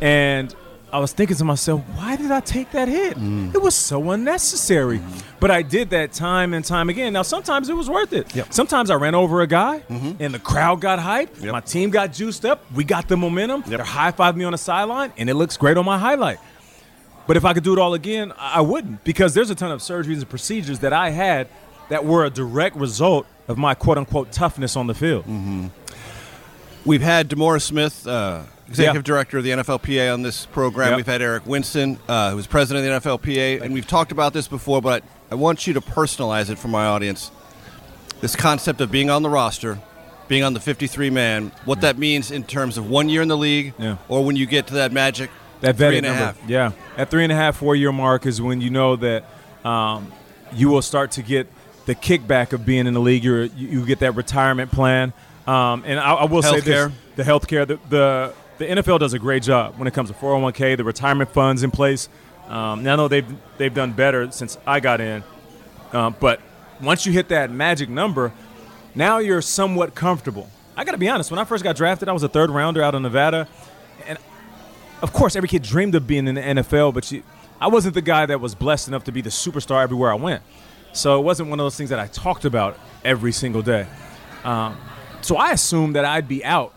[0.00, 0.54] and
[0.94, 3.16] I was thinking to myself, why did I take that hit?
[3.18, 5.00] It was so unnecessary.
[5.40, 7.12] But I did that time and time again.
[7.12, 8.32] Now, sometimes it was worth it.
[8.50, 11.50] Sometimes I ran over a guy and the crowd got hyped.
[11.50, 12.64] My team got juiced up.
[12.72, 13.64] We got the momentum.
[13.66, 16.38] They're high fiving me on the sideline and it looks great on my highlight.
[17.26, 19.80] But if I could do it all again, I wouldn't because there's a ton of
[19.80, 21.48] surgeries and procedures that I had
[21.88, 25.24] that were a direct result of my quote unquote toughness on the field.
[26.84, 29.14] We've had DeMaurice Smith, uh, executive Yeah.
[29.14, 30.90] director of the NFLPA, on this program.
[30.90, 30.96] Yep.
[30.96, 34.48] We've had Eric Winston, uh, who's president of the NFLPA, and we've talked about this
[34.48, 37.30] before, but I want you to personalize it for my audience.
[38.20, 39.78] This concept of being on the roster,
[40.28, 43.36] being on the 53 man, what that means in terms of one year in the
[43.36, 43.96] league, Yeah.
[44.08, 46.38] or when you get to that magic That three and a half.
[46.46, 46.72] Yeah.
[46.96, 49.24] At three and a half, four year mark is when you know that
[49.64, 50.12] um,
[50.52, 51.46] you will start to get
[51.86, 53.24] the kickback of being in the league.
[53.24, 55.12] You're, you, get that retirement plan.
[55.46, 56.88] Um, and I, I will say Healthcare.
[56.88, 60.10] this the health care, the, the, the NFL does a great job when it comes
[60.10, 62.08] to 401k, the retirement funds in place.
[62.48, 63.26] Um, now, know they've,
[63.56, 65.24] they've done better since I got in.
[65.92, 66.40] Um, but
[66.80, 68.32] once you hit that magic number,
[68.94, 70.48] now you're somewhat comfortable.
[70.76, 71.30] I got to be honest.
[71.30, 73.48] When I first got drafted, I was a third rounder out of Nevada,
[74.06, 74.18] and
[75.02, 77.22] of course, every kid dreamed of being in the NFL, but you,
[77.60, 80.42] I wasn't the guy that was blessed enough to be the superstar everywhere I went.
[80.92, 83.86] So it wasn't one of those things that I talked about every single day.
[84.44, 84.76] Um,
[85.22, 86.73] so I assumed that I'd be out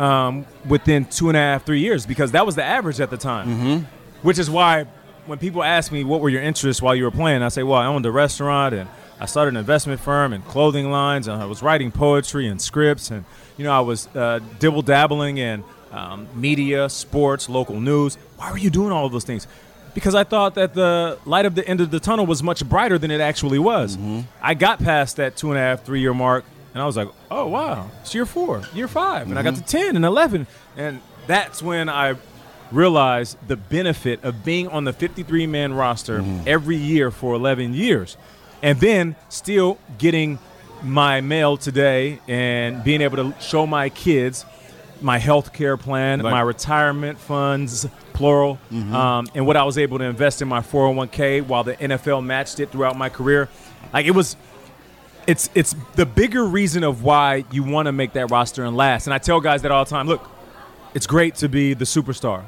[0.00, 3.16] um, within two and a half, three years because that was the average at the
[3.16, 3.48] time.
[3.48, 3.84] Mm-hmm.
[4.22, 4.84] Which is why
[5.26, 7.78] when people ask me what were your interests while you were playing, I say, well,
[7.78, 8.88] I owned a restaurant and
[9.20, 13.10] I started an investment firm and clothing lines, and I was writing poetry and scripts,
[13.10, 13.26] and
[13.58, 18.16] you know I was uh, dibble dabbling in um, media, sports, local news.
[18.38, 19.46] Why were you doing all of those things?
[19.92, 22.96] Because I thought that the light of the end of the tunnel was much brighter
[22.96, 23.98] than it actually was.
[23.98, 24.20] Mm-hmm.
[24.40, 27.08] I got past that two and a half, three year mark, and I was like,
[27.30, 30.46] oh wow, it's year four, year 5 and I got to ten and eleven,
[30.76, 32.14] and that's when I
[32.72, 38.16] realized the benefit of being on the 53 man roster every year for 11 years
[38.62, 40.38] and then still getting
[40.82, 44.44] my mail today and being able to show my kids
[45.02, 46.30] my health care plan, Right.
[46.30, 48.92] my retirement funds, plural, Mhm.
[48.92, 52.60] um, and what I was able to invest in my 401k while the NFL matched
[52.60, 53.48] it throughout my career.
[53.94, 54.36] Like it was,
[55.30, 59.06] it's it's the bigger reason of why you want to make that roster and last.
[59.06, 60.08] And I tell guys that all the time.
[60.08, 60.28] Look,
[60.92, 62.44] it's great to be the superstar,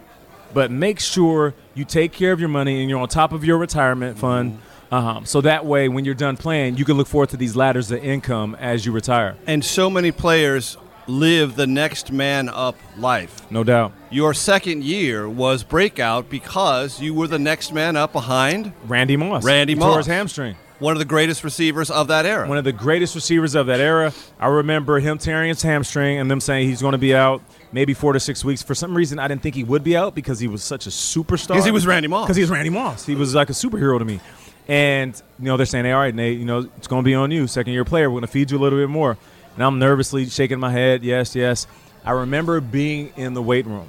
[0.53, 3.57] but make sure you take care of your money and you're on top of your
[3.59, 4.59] retirement fund.
[4.91, 7.91] Um, so that way, when you're done playing, you can look forward to these ladders
[7.93, 9.37] of income as you retire.
[9.47, 10.77] And so many players
[11.07, 13.51] live the next man up life.
[13.51, 13.93] No doubt.
[14.11, 19.45] Your second year was breakout because you were the next man up behind Randy Moss.
[19.45, 19.97] Randy He tore Moss.
[19.99, 20.57] his hamstring.
[20.83, 22.49] One of the greatest receivers of that era.
[22.49, 24.13] One of the greatest receivers of that era.
[24.41, 27.95] I remember him tearing his hamstring and them saying he's going to be out maybe
[27.95, 28.65] four to six weeks.
[28.65, 30.91] For some reason, I didn't think he would be out because he was such a
[30.91, 31.49] superstar.
[31.49, 32.27] Because he was Randy Moss.
[32.27, 33.07] Because he was Randy Moss.
[33.07, 34.19] He was like a superhero to me.
[34.67, 37.15] And you know they're saying, hey, all right, Nate, you know it's going to be
[37.15, 38.11] on you, second year player.
[38.11, 39.17] We're going to feed you a little bit more.
[39.55, 41.05] And I'm nervously shaking my head.
[41.05, 41.69] Yes, yes.
[42.05, 43.89] I remember being in the weight room,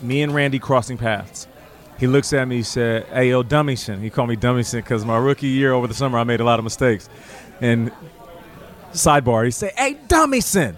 [0.00, 1.48] me and Randy crossing paths.
[1.98, 2.56] He looks at me.
[2.56, 5.94] He said, "Hey, yo, Dummyson." He called me Dummyson because my rookie year over the
[5.94, 7.08] summer I made a lot of mistakes.
[7.60, 7.92] And
[8.92, 10.76] sidebar, he said, "Hey, Dummyson,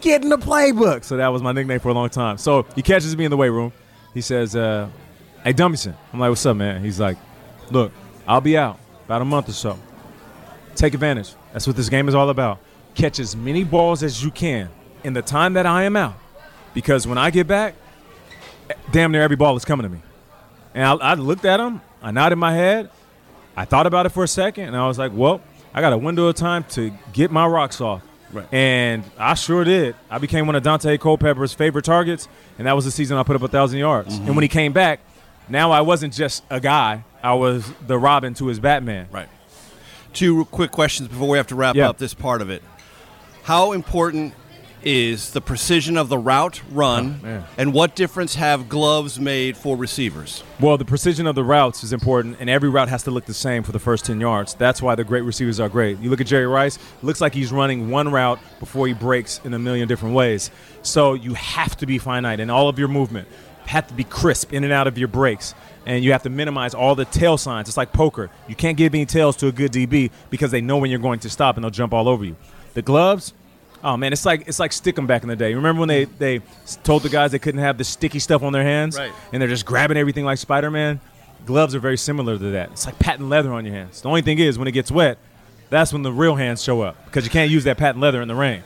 [0.00, 2.36] get in the playbook." So that was my nickname for a long time.
[2.38, 3.72] So he catches me in the weight room.
[4.12, 4.88] He says, uh,
[5.42, 7.16] "Hey, Dummyson." I'm like, "What's up, man?" He's like,
[7.70, 7.92] "Look,
[8.26, 9.78] I'll be out about a month or so.
[10.76, 11.34] Take advantage.
[11.52, 12.58] That's what this game is all about.
[12.94, 14.68] Catch as many balls as you can
[15.02, 16.16] in the time that I am out,
[16.74, 17.74] because when I get back,
[18.92, 20.02] damn near every ball is coming to me."
[20.78, 21.80] And I, I looked at him.
[22.00, 22.88] I nodded my head.
[23.56, 25.40] I thought about it for a second, and I was like, "Well,
[25.74, 28.02] I got a window of time to get my rocks off."
[28.32, 28.46] Right.
[28.54, 29.96] And I sure did.
[30.08, 33.34] I became one of Daunte Culpepper's favorite targets, and that was the season I put
[33.34, 34.14] up a thousand yards.
[34.14, 34.26] Mm-hmm.
[34.28, 35.00] And when he came back,
[35.48, 39.08] now I wasn't just a guy; I was the Robin to his Batman.
[39.10, 39.28] Right.
[40.12, 41.88] Two quick questions before we have to wrap Yeah.
[41.88, 42.62] up this part of it.
[43.42, 44.32] How important
[44.84, 49.76] is the precision of the route run, Oh, and what difference have gloves made for
[49.76, 50.42] receivers?
[50.60, 53.34] Well, the precision of the routes is important, and every route has to look the
[53.34, 54.54] same for the first 10 yards.
[54.54, 55.98] That's why the great receivers are great.
[55.98, 59.54] You look at Jerry Rice, looks like he's running one route before he breaks in
[59.54, 60.50] a million different ways.
[60.82, 63.28] So you have to be finite in all of your movement,
[63.66, 65.54] have to be crisp in and out of your breaks.
[65.86, 67.68] And you have to minimize all the tail signs.
[67.68, 68.30] It's like poker.
[68.46, 71.20] You can't give any tails to a good DB because they know when you're going
[71.20, 72.36] to stop and they'll jump all over you.
[72.74, 73.32] The gloves,
[73.82, 75.54] Oh man, it's like it's like stickum back in the day.
[75.54, 76.40] Remember when they they
[76.82, 79.12] told the guys they couldn't have the sticky stuff on their hands, Right.
[79.32, 81.00] And they're just grabbing everything like Spider Man.
[81.46, 82.72] Gloves are very similar to that.
[82.72, 84.00] It's like patent leather on your hands.
[84.02, 85.18] The only thing is when it gets wet,
[85.70, 88.28] that's when the real hands show up because you can't use that patent leather in
[88.28, 88.62] the rain.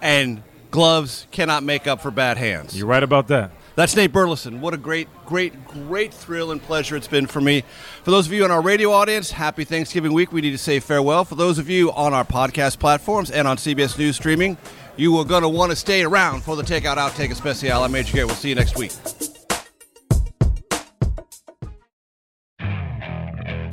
[0.00, 2.76] And gloves cannot make up for bad hands.
[2.76, 3.50] You're right about that.
[3.76, 4.60] That's Nate Burleson.
[4.60, 7.62] What a great, great, great thrill and pleasure it's been for me.
[8.02, 10.32] For those of you in our radio audience, happy Thanksgiving week.
[10.32, 11.24] We need to say farewell.
[11.24, 14.58] For those of you on our podcast platforms and on CBS News streaming,
[14.96, 17.82] you are going to want to stay around for the Takeout Outtake Especial.
[17.82, 18.24] I'm Gay.
[18.24, 18.92] We'll see you next week.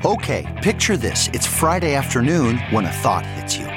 [0.06, 1.28] Okay, picture this.
[1.34, 3.77] It's Friday afternoon when a thought hits you.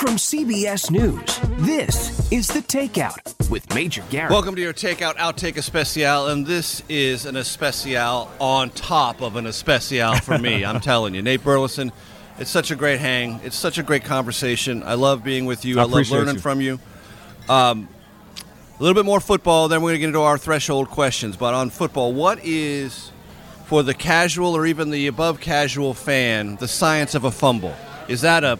[0.00, 4.32] From CBS News, this is The Takeout with Major Garrett.
[4.32, 9.44] Welcome to your Takeout Outtake Especial, and this is an Especial on top of an
[9.44, 10.64] Especial for me.
[10.64, 11.92] I'm telling you, Nate Burleson,
[12.38, 13.40] it's such a great hang.
[13.44, 14.82] It's such a great conversation.
[14.84, 15.78] I love being with you.
[15.78, 16.40] I I, love learning you.
[16.40, 16.80] from you.
[17.50, 17.86] Um,
[18.78, 21.36] a little bit more football, then we're going to get into our threshold questions.
[21.36, 23.12] But on football, what is,
[23.66, 27.74] for the casual or even the above casual fan, the science of a fumble?
[28.08, 28.58] Is that a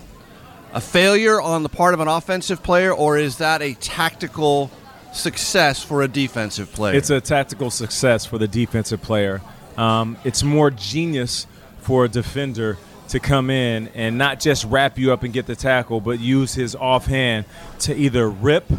[0.72, 4.70] a failure on the part of an offensive player, or is that a tactical
[5.12, 6.94] success for a defensive player?
[6.94, 9.40] It's a tactical success for the defensive player.
[9.76, 11.46] Um, it's more genius
[11.78, 15.56] for a defender to come in and not just wrap you up and get the
[15.56, 17.44] tackle, but use his offhand
[17.80, 18.70] to either rip,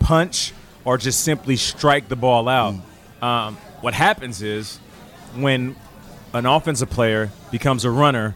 [0.00, 0.52] punch,
[0.84, 2.74] or just simply strike the ball out.
[3.22, 4.76] Um, what happens is
[5.34, 5.76] when
[6.34, 8.34] an offensive player becomes a runner,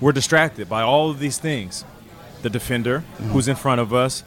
[0.00, 1.84] we're distracted by all of these things.
[2.42, 3.00] The defender
[3.32, 4.24] who's in front of us,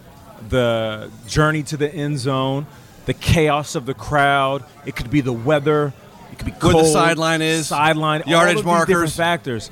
[0.50, 2.68] the journey to the end zone,
[3.06, 4.64] the chaos of the crowd.
[4.86, 5.94] It could be the weather.
[6.32, 9.16] It could be Where cold, the sideline is, sideline, yardage of these different markers.
[9.16, 9.72] factors.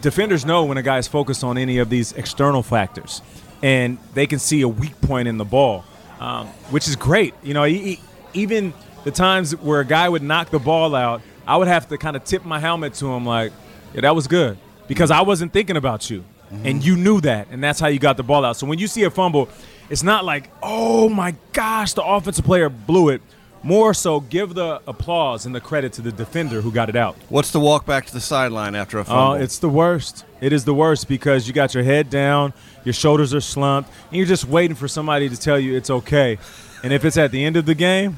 [0.00, 3.20] Defenders know when a guy is focused on any of these external factors,
[3.62, 5.84] and they can see a weak point in the ball,
[6.20, 7.34] um, which is great.
[7.42, 8.00] You know, e- e-
[8.32, 8.72] even
[9.04, 12.16] the times where a guy would knock the ball out, I would have to kind
[12.16, 13.52] of tip my helmet to him, like,
[13.94, 14.56] "Yeah, that was good,"
[14.88, 18.16] because I wasn't thinking about you, and you knew that, and that's how you got
[18.16, 18.56] the ball out.
[18.56, 19.48] So when you see a fumble,
[19.88, 23.22] it's not like, "Oh my gosh, the offensive player blew it."
[23.62, 27.16] More so, give the applause and the credit to the defender who got it out.
[27.28, 29.20] What's the walk back to the sideline after a fumble?
[29.20, 29.44] Oh, fumble?
[29.44, 30.24] it's the worst.
[30.40, 34.16] It is the worst because you got your head down, your shoulders are slumped, and
[34.16, 36.38] you're just waiting for somebody to tell you it's okay.
[36.82, 38.16] And if it's at the end of the game,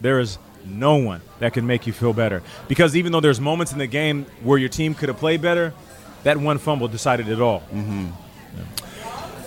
[0.00, 2.42] there is no one that can make you feel better.
[2.66, 5.74] Because even though there's moments in the game where your team could have played better,
[6.24, 7.60] that one fumble decided it all.
[7.72, 8.08] Mm-hmm.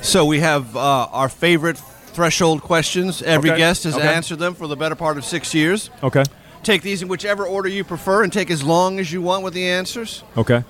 [0.01, 0.79] So we have uh,
[1.11, 3.21] our favorite threshold questions.
[3.21, 3.59] Every Okay.
[3.59, 4.07] guest has Okay.
[4.07, 5.89] answered them for the better part of six years.
[6.03, 6.23] Okay.
[6.63, 9.53] Take these in whichever order you prefer and take as long as you want with
[9.53, 10.23] the answers.
[10.37, 10.63] Okay.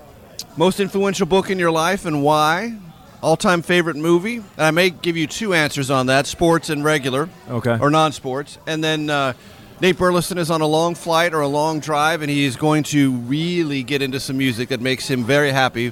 [0.58, 2.78] Most influential book in your life and why?
[3.22, 4.38] All time favorite movie?
[4.38, 7.30] And I may give you two answers on that sports and regular.
[7.50, 7.78] Okay.
[7.80, 8.58] Or non sports.
[8.68, 9.34] And then uh,
[9.82, 12.84] Nate Burleson is on a long flight or a long drive and he is going
[12.84, 15.92] to really get into some music that makes him very happy.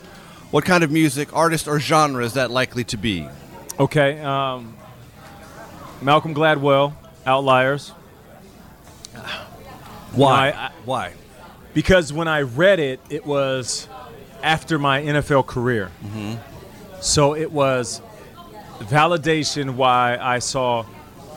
[0.51, 3.27] What kind of music, artist, or genre is that likely to be?
[3.79, 4.19] Okay.
[4.19, 4.75] Um,
[6.03, 6.93] Malcolm Gladwell,
[7.25, 7.89] Outliers.
[10.13, 10.47] Why?
[10.47, 11.13] You know, I- I- Why?
[11.73, 13.87] Because when I read it, it was
[14.43, 15.91] after my NFL career.
[17.01, 18.01] So it was
[18.81, 20.85] validation why I saw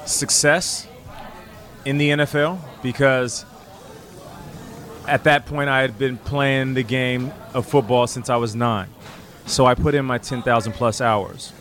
[0.07, 0.87] success
[1.85, 3.45] in the NFL because
[5.07, 8.89] at that point I had been playing the game of football since I was nine.
[9.47, 11.53] So I put in my 10,000 plus hours.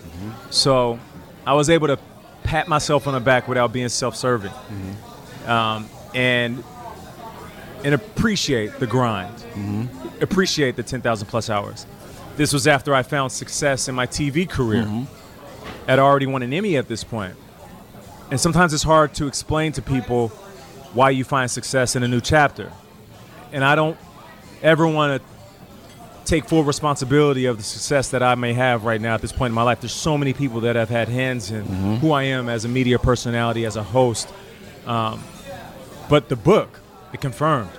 [0.51, 0.99] So
[1.47, 1.97] I was able to
[2.43, 4.51] pat myself on the back without being self serving
[5.47, 6.63] um, and,
[7.83, 9.33] and appreciate the grind,
[10.21, 11.85] appreciate the 10,000 plus hours.
[12.37, 14.83] This was after I found success in my TV career.
[15.87, 17.35] I'd already won an Emmy at this point.
[18.31, 20.29] And sometimes it's hard to explain to people
[20.93, 22.71] why you find success in a new chapter.
[23.51, 23.97] And I don't
[24.63, 25.27] ever want to
[26.23, 29.51] take full responsibility of the success that I may have right now at this point
[29.51, 29.81] in my life.
[29.81, 31.65] There's so many people that have had hands in
[31.97, 34.29] who I am as a media personality, as a host.
[34.85, 35.21] Um,
[36.09, 36.79] but the book,
[37.11, 37.69] it confirmed.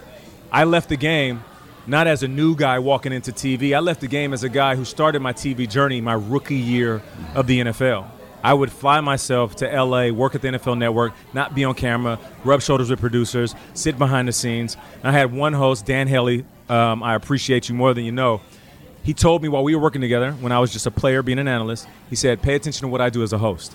[0.51, 1.45] I left the game
[1.87, 3.75] not as a new guy walking into TV.
[3.75, 7.03] I left the game as a guy who started my TV journey my rookie year
[7.35, 8.07] of the NFL.
[8.43, 12.19] I would fly myself to LA, work at the NFL Network, not be on camera,
[12.45, 14.77] rub shoulders with producers, sit behind the scenes.
[15.03, 16.45] And I had one host, Dan Hellie.
[16.69, 18.41] Um, I appreciate you more than you know.
[19.05, 21.39] He told me while we were working together, when I was just a player being
[21.39, 23.75] an analyst, he said, pay attention to what I do as a host.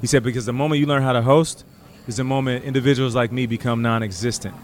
[0.00, 1.64] He said, because the moment you learn how to host
[2.06, 4.54] is the moment individuals like me become non existent.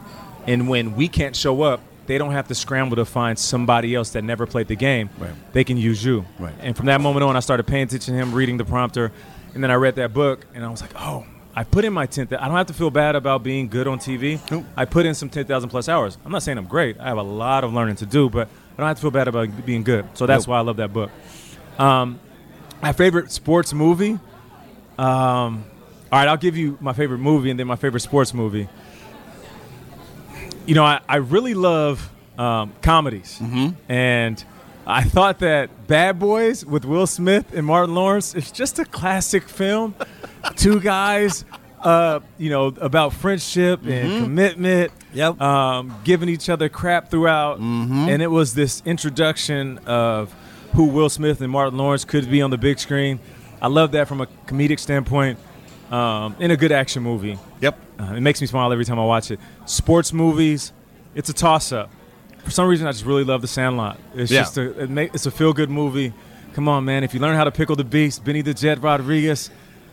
[0.46, 4.11] And when we can't show up, they don't have to scramble to find somebody else
[4.11, 5.11] that never played the game.
[5.18, 5.30] Right.
[5.52, 6.24] They can use you.
[6.38, 6.55] Right.
[6.61, 9.11] And from that moment on, I started paying attention to him, reading the prompter,
[9.55, 11.24] and then I read that book, and I was like, oh,
[11.55, 12.36] I put in my 10th.
[12.38, 14.40] I don't have to feel bad about being good on TV.
[14.76, 16.18] I put in some 10,000 plus hours.
[16.24, 16.98] I'm not saying I'm great.
[16.98, 19.28] I have a lot of learning to do, but I don't have to feel bad
[19.28, 20.05] about being good.
[20.14, 20.48] So that's Nope.
[20.50, 21.11] why I love that book.
[21.78, 22.18] Um,
[22.82, 24.18] my favorite sports movie.
[24.98, 25.64] Um,
[26.12, 28.68] all right, I'll give you my favorite movie and then my favorite sports movie.
[30.66, 33.40] You know, I, I really love um, comedies.
[33.88, 34.44] And
[34.87, 39.49] I thought that Bad Boys with Will Smith and Martin Lawrence is just a classic
[39.49, 39.95] film.
[40.57, 41.45] Two guys,
[41.82, 44.93] uh, you know, about friendship and commitment.
[45.14, 45.41] Yep.
[45.41, 47.59] Um, giving each other crap throughout.
[47.59, 50.35] And it was this introduction of
[50.74, 53.20] who Will Smith and Martin Lawrence could be on the big screen.
[53.62, 55.39] I love that from a comedic standpoint.
[55.91, 57.39] Um, in a good action movie.
[57.61, 57.78] Yep.
[58.01, 59.39] Uh, it makes me smile every time I watch it.
[59.66, 60.72] Sports movies,
[61.14, 61.91] it's a toss up.
[62.45, 63.99] For some reason, I just really love The Sandlot.
[64.14, 64.40] It's Yeah.
[64.42, 66.12] just a, it make, it's a feel good movie.
[66.53, 67.03] Come on, man.
[67.05, 69.51] If you learn how to pickle the beast, Benny the Jet Rodriguez,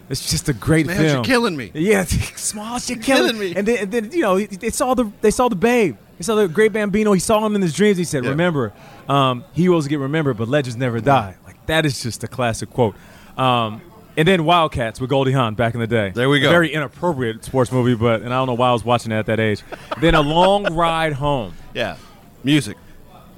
[0.10, 1.14] it's just a great Smalls, film.
[1.16, 1.72] you're killing me.
[1.74, 2.04] Yeah,
[2.36, 3.56] Smalls, you're Killing killing, me.
[3.56, 5.96] And then, and then you know, they saw the they saw the babe.
[6.18, 7.14] They saw the great Bambino.
[7.14, 7.98] He saw him in his dreams.
[7.98, 8.74] He said, "Remember,
[9.10, 12.96] um, heroes get remembered, but legends never die." Like that is just a classic quote.
[13.38, 13.82] Um,
[14.18, 16.12] and then Wildcats with Goldie Hawn back in the day.
[16.14, 16.50] There we A go.
[16.52, 19.26] very inappropriate sports movie, but and I don't know why I was watching it at
[19.28, 19.64] that age.
[20.02, 21.54] then a long ride home.
[21.74, 21.96] Yeah,
[22.44, 22.78] music.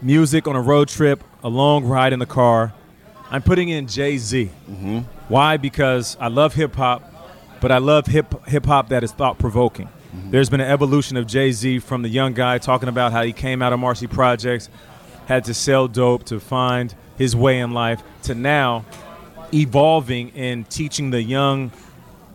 [0.02, 2.74] Music on a road trip, a long ride in the car.
[3.30, 4.50] I'm putting in Jay Z.
[4.70, 5.00] Mm-hmm.
[5.28, 5.58] Why?
[5.58, 7.04] Because I love hip hop,
[7.62, 9.88] but I love hip hip hop that is thought provoking.
[9.88, 10.32] Mm-hmm.
[10.32, 13.34] There's been an evolution of Jay Z from the young guy talking about how he
[13.34, 14.70] came out of Marcy Projects,
[15.26, 18.86] had to sell dope to find his way in life, to now
[19.54, 21.72] evolving and teaching the young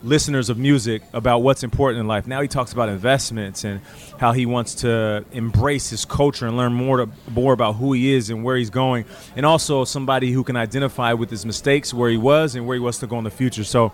[0.03, 2.27] listeners of music about what's important in life.
[2.27, 3.81] Now he talks about investments and
[4.19, 8.15] how he wants to embrace his culture and learn more to, more about who he
[8.15, 9.05] is and where he's going,
[9.37, 12.81] and also somebody who can identify with his mistakes, where he was, and where he
[12.81, 13.65] wants to go in the future.
[13.65, 13.93] So,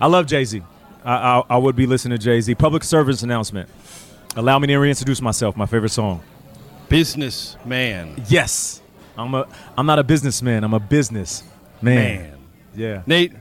[0.00, 0.62] I love Jay Z.
[1.04, 2.54] I, I, I would be listening to Jay Z.
[2.56, 3.68] Public service announcement.
[4.36, 5.56] Allow me to reintroduce myself.
[5.56, 6.22] My favorite song.
[6.88, 8.24] Businessman.
[8.28, 8.82] Yes,
[9.16, 9.46] I'm a.
[9.78, 10.64] I'm not a businessman.
[10.64, 11.44] I'm a business
[11.80, 12.22] man.
[12.22, 12.38] Man.
[12.74, 13.02] Yeah.
[13.06, 13.32] Nate,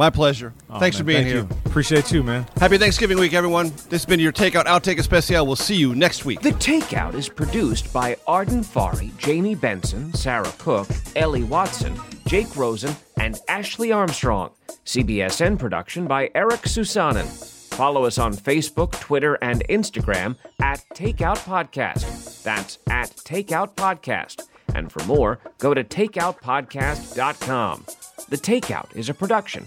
[0.00, 0.54] my pleasure.
[0.70, 1.42] Oh, Thanks man, for being thank here.
[1.42, 1.48] you.
[1.66, 2.46] Appreciate you, man.
[2.56, 3.68] Happy Thanksgiving week, everyone.
[3.90, 5.46] This has been your Takeout Outtake Especial.
[5.46, 6.40] We'll see you next week.
[6.40, 12.96] The Takeout is produced by Arden Farhi, Jamie Benson, Sarah Cook, Ellie Watson, Jake Rosen,
[13.18, 14.52] and Ashley Armstrong.
[14.86, 17.26] CBSN production by Eric Susanen.
[17.74, 22.42] Follow us on Facebook, Twitter, and Instagram at Takeout Podcast.
[22.42, 24.44] That's at Takeout Podcast.
[24.74, 27.84] And for more, go to takeoutpodcast.com.
[28.30, 29.66] The Takeout is a production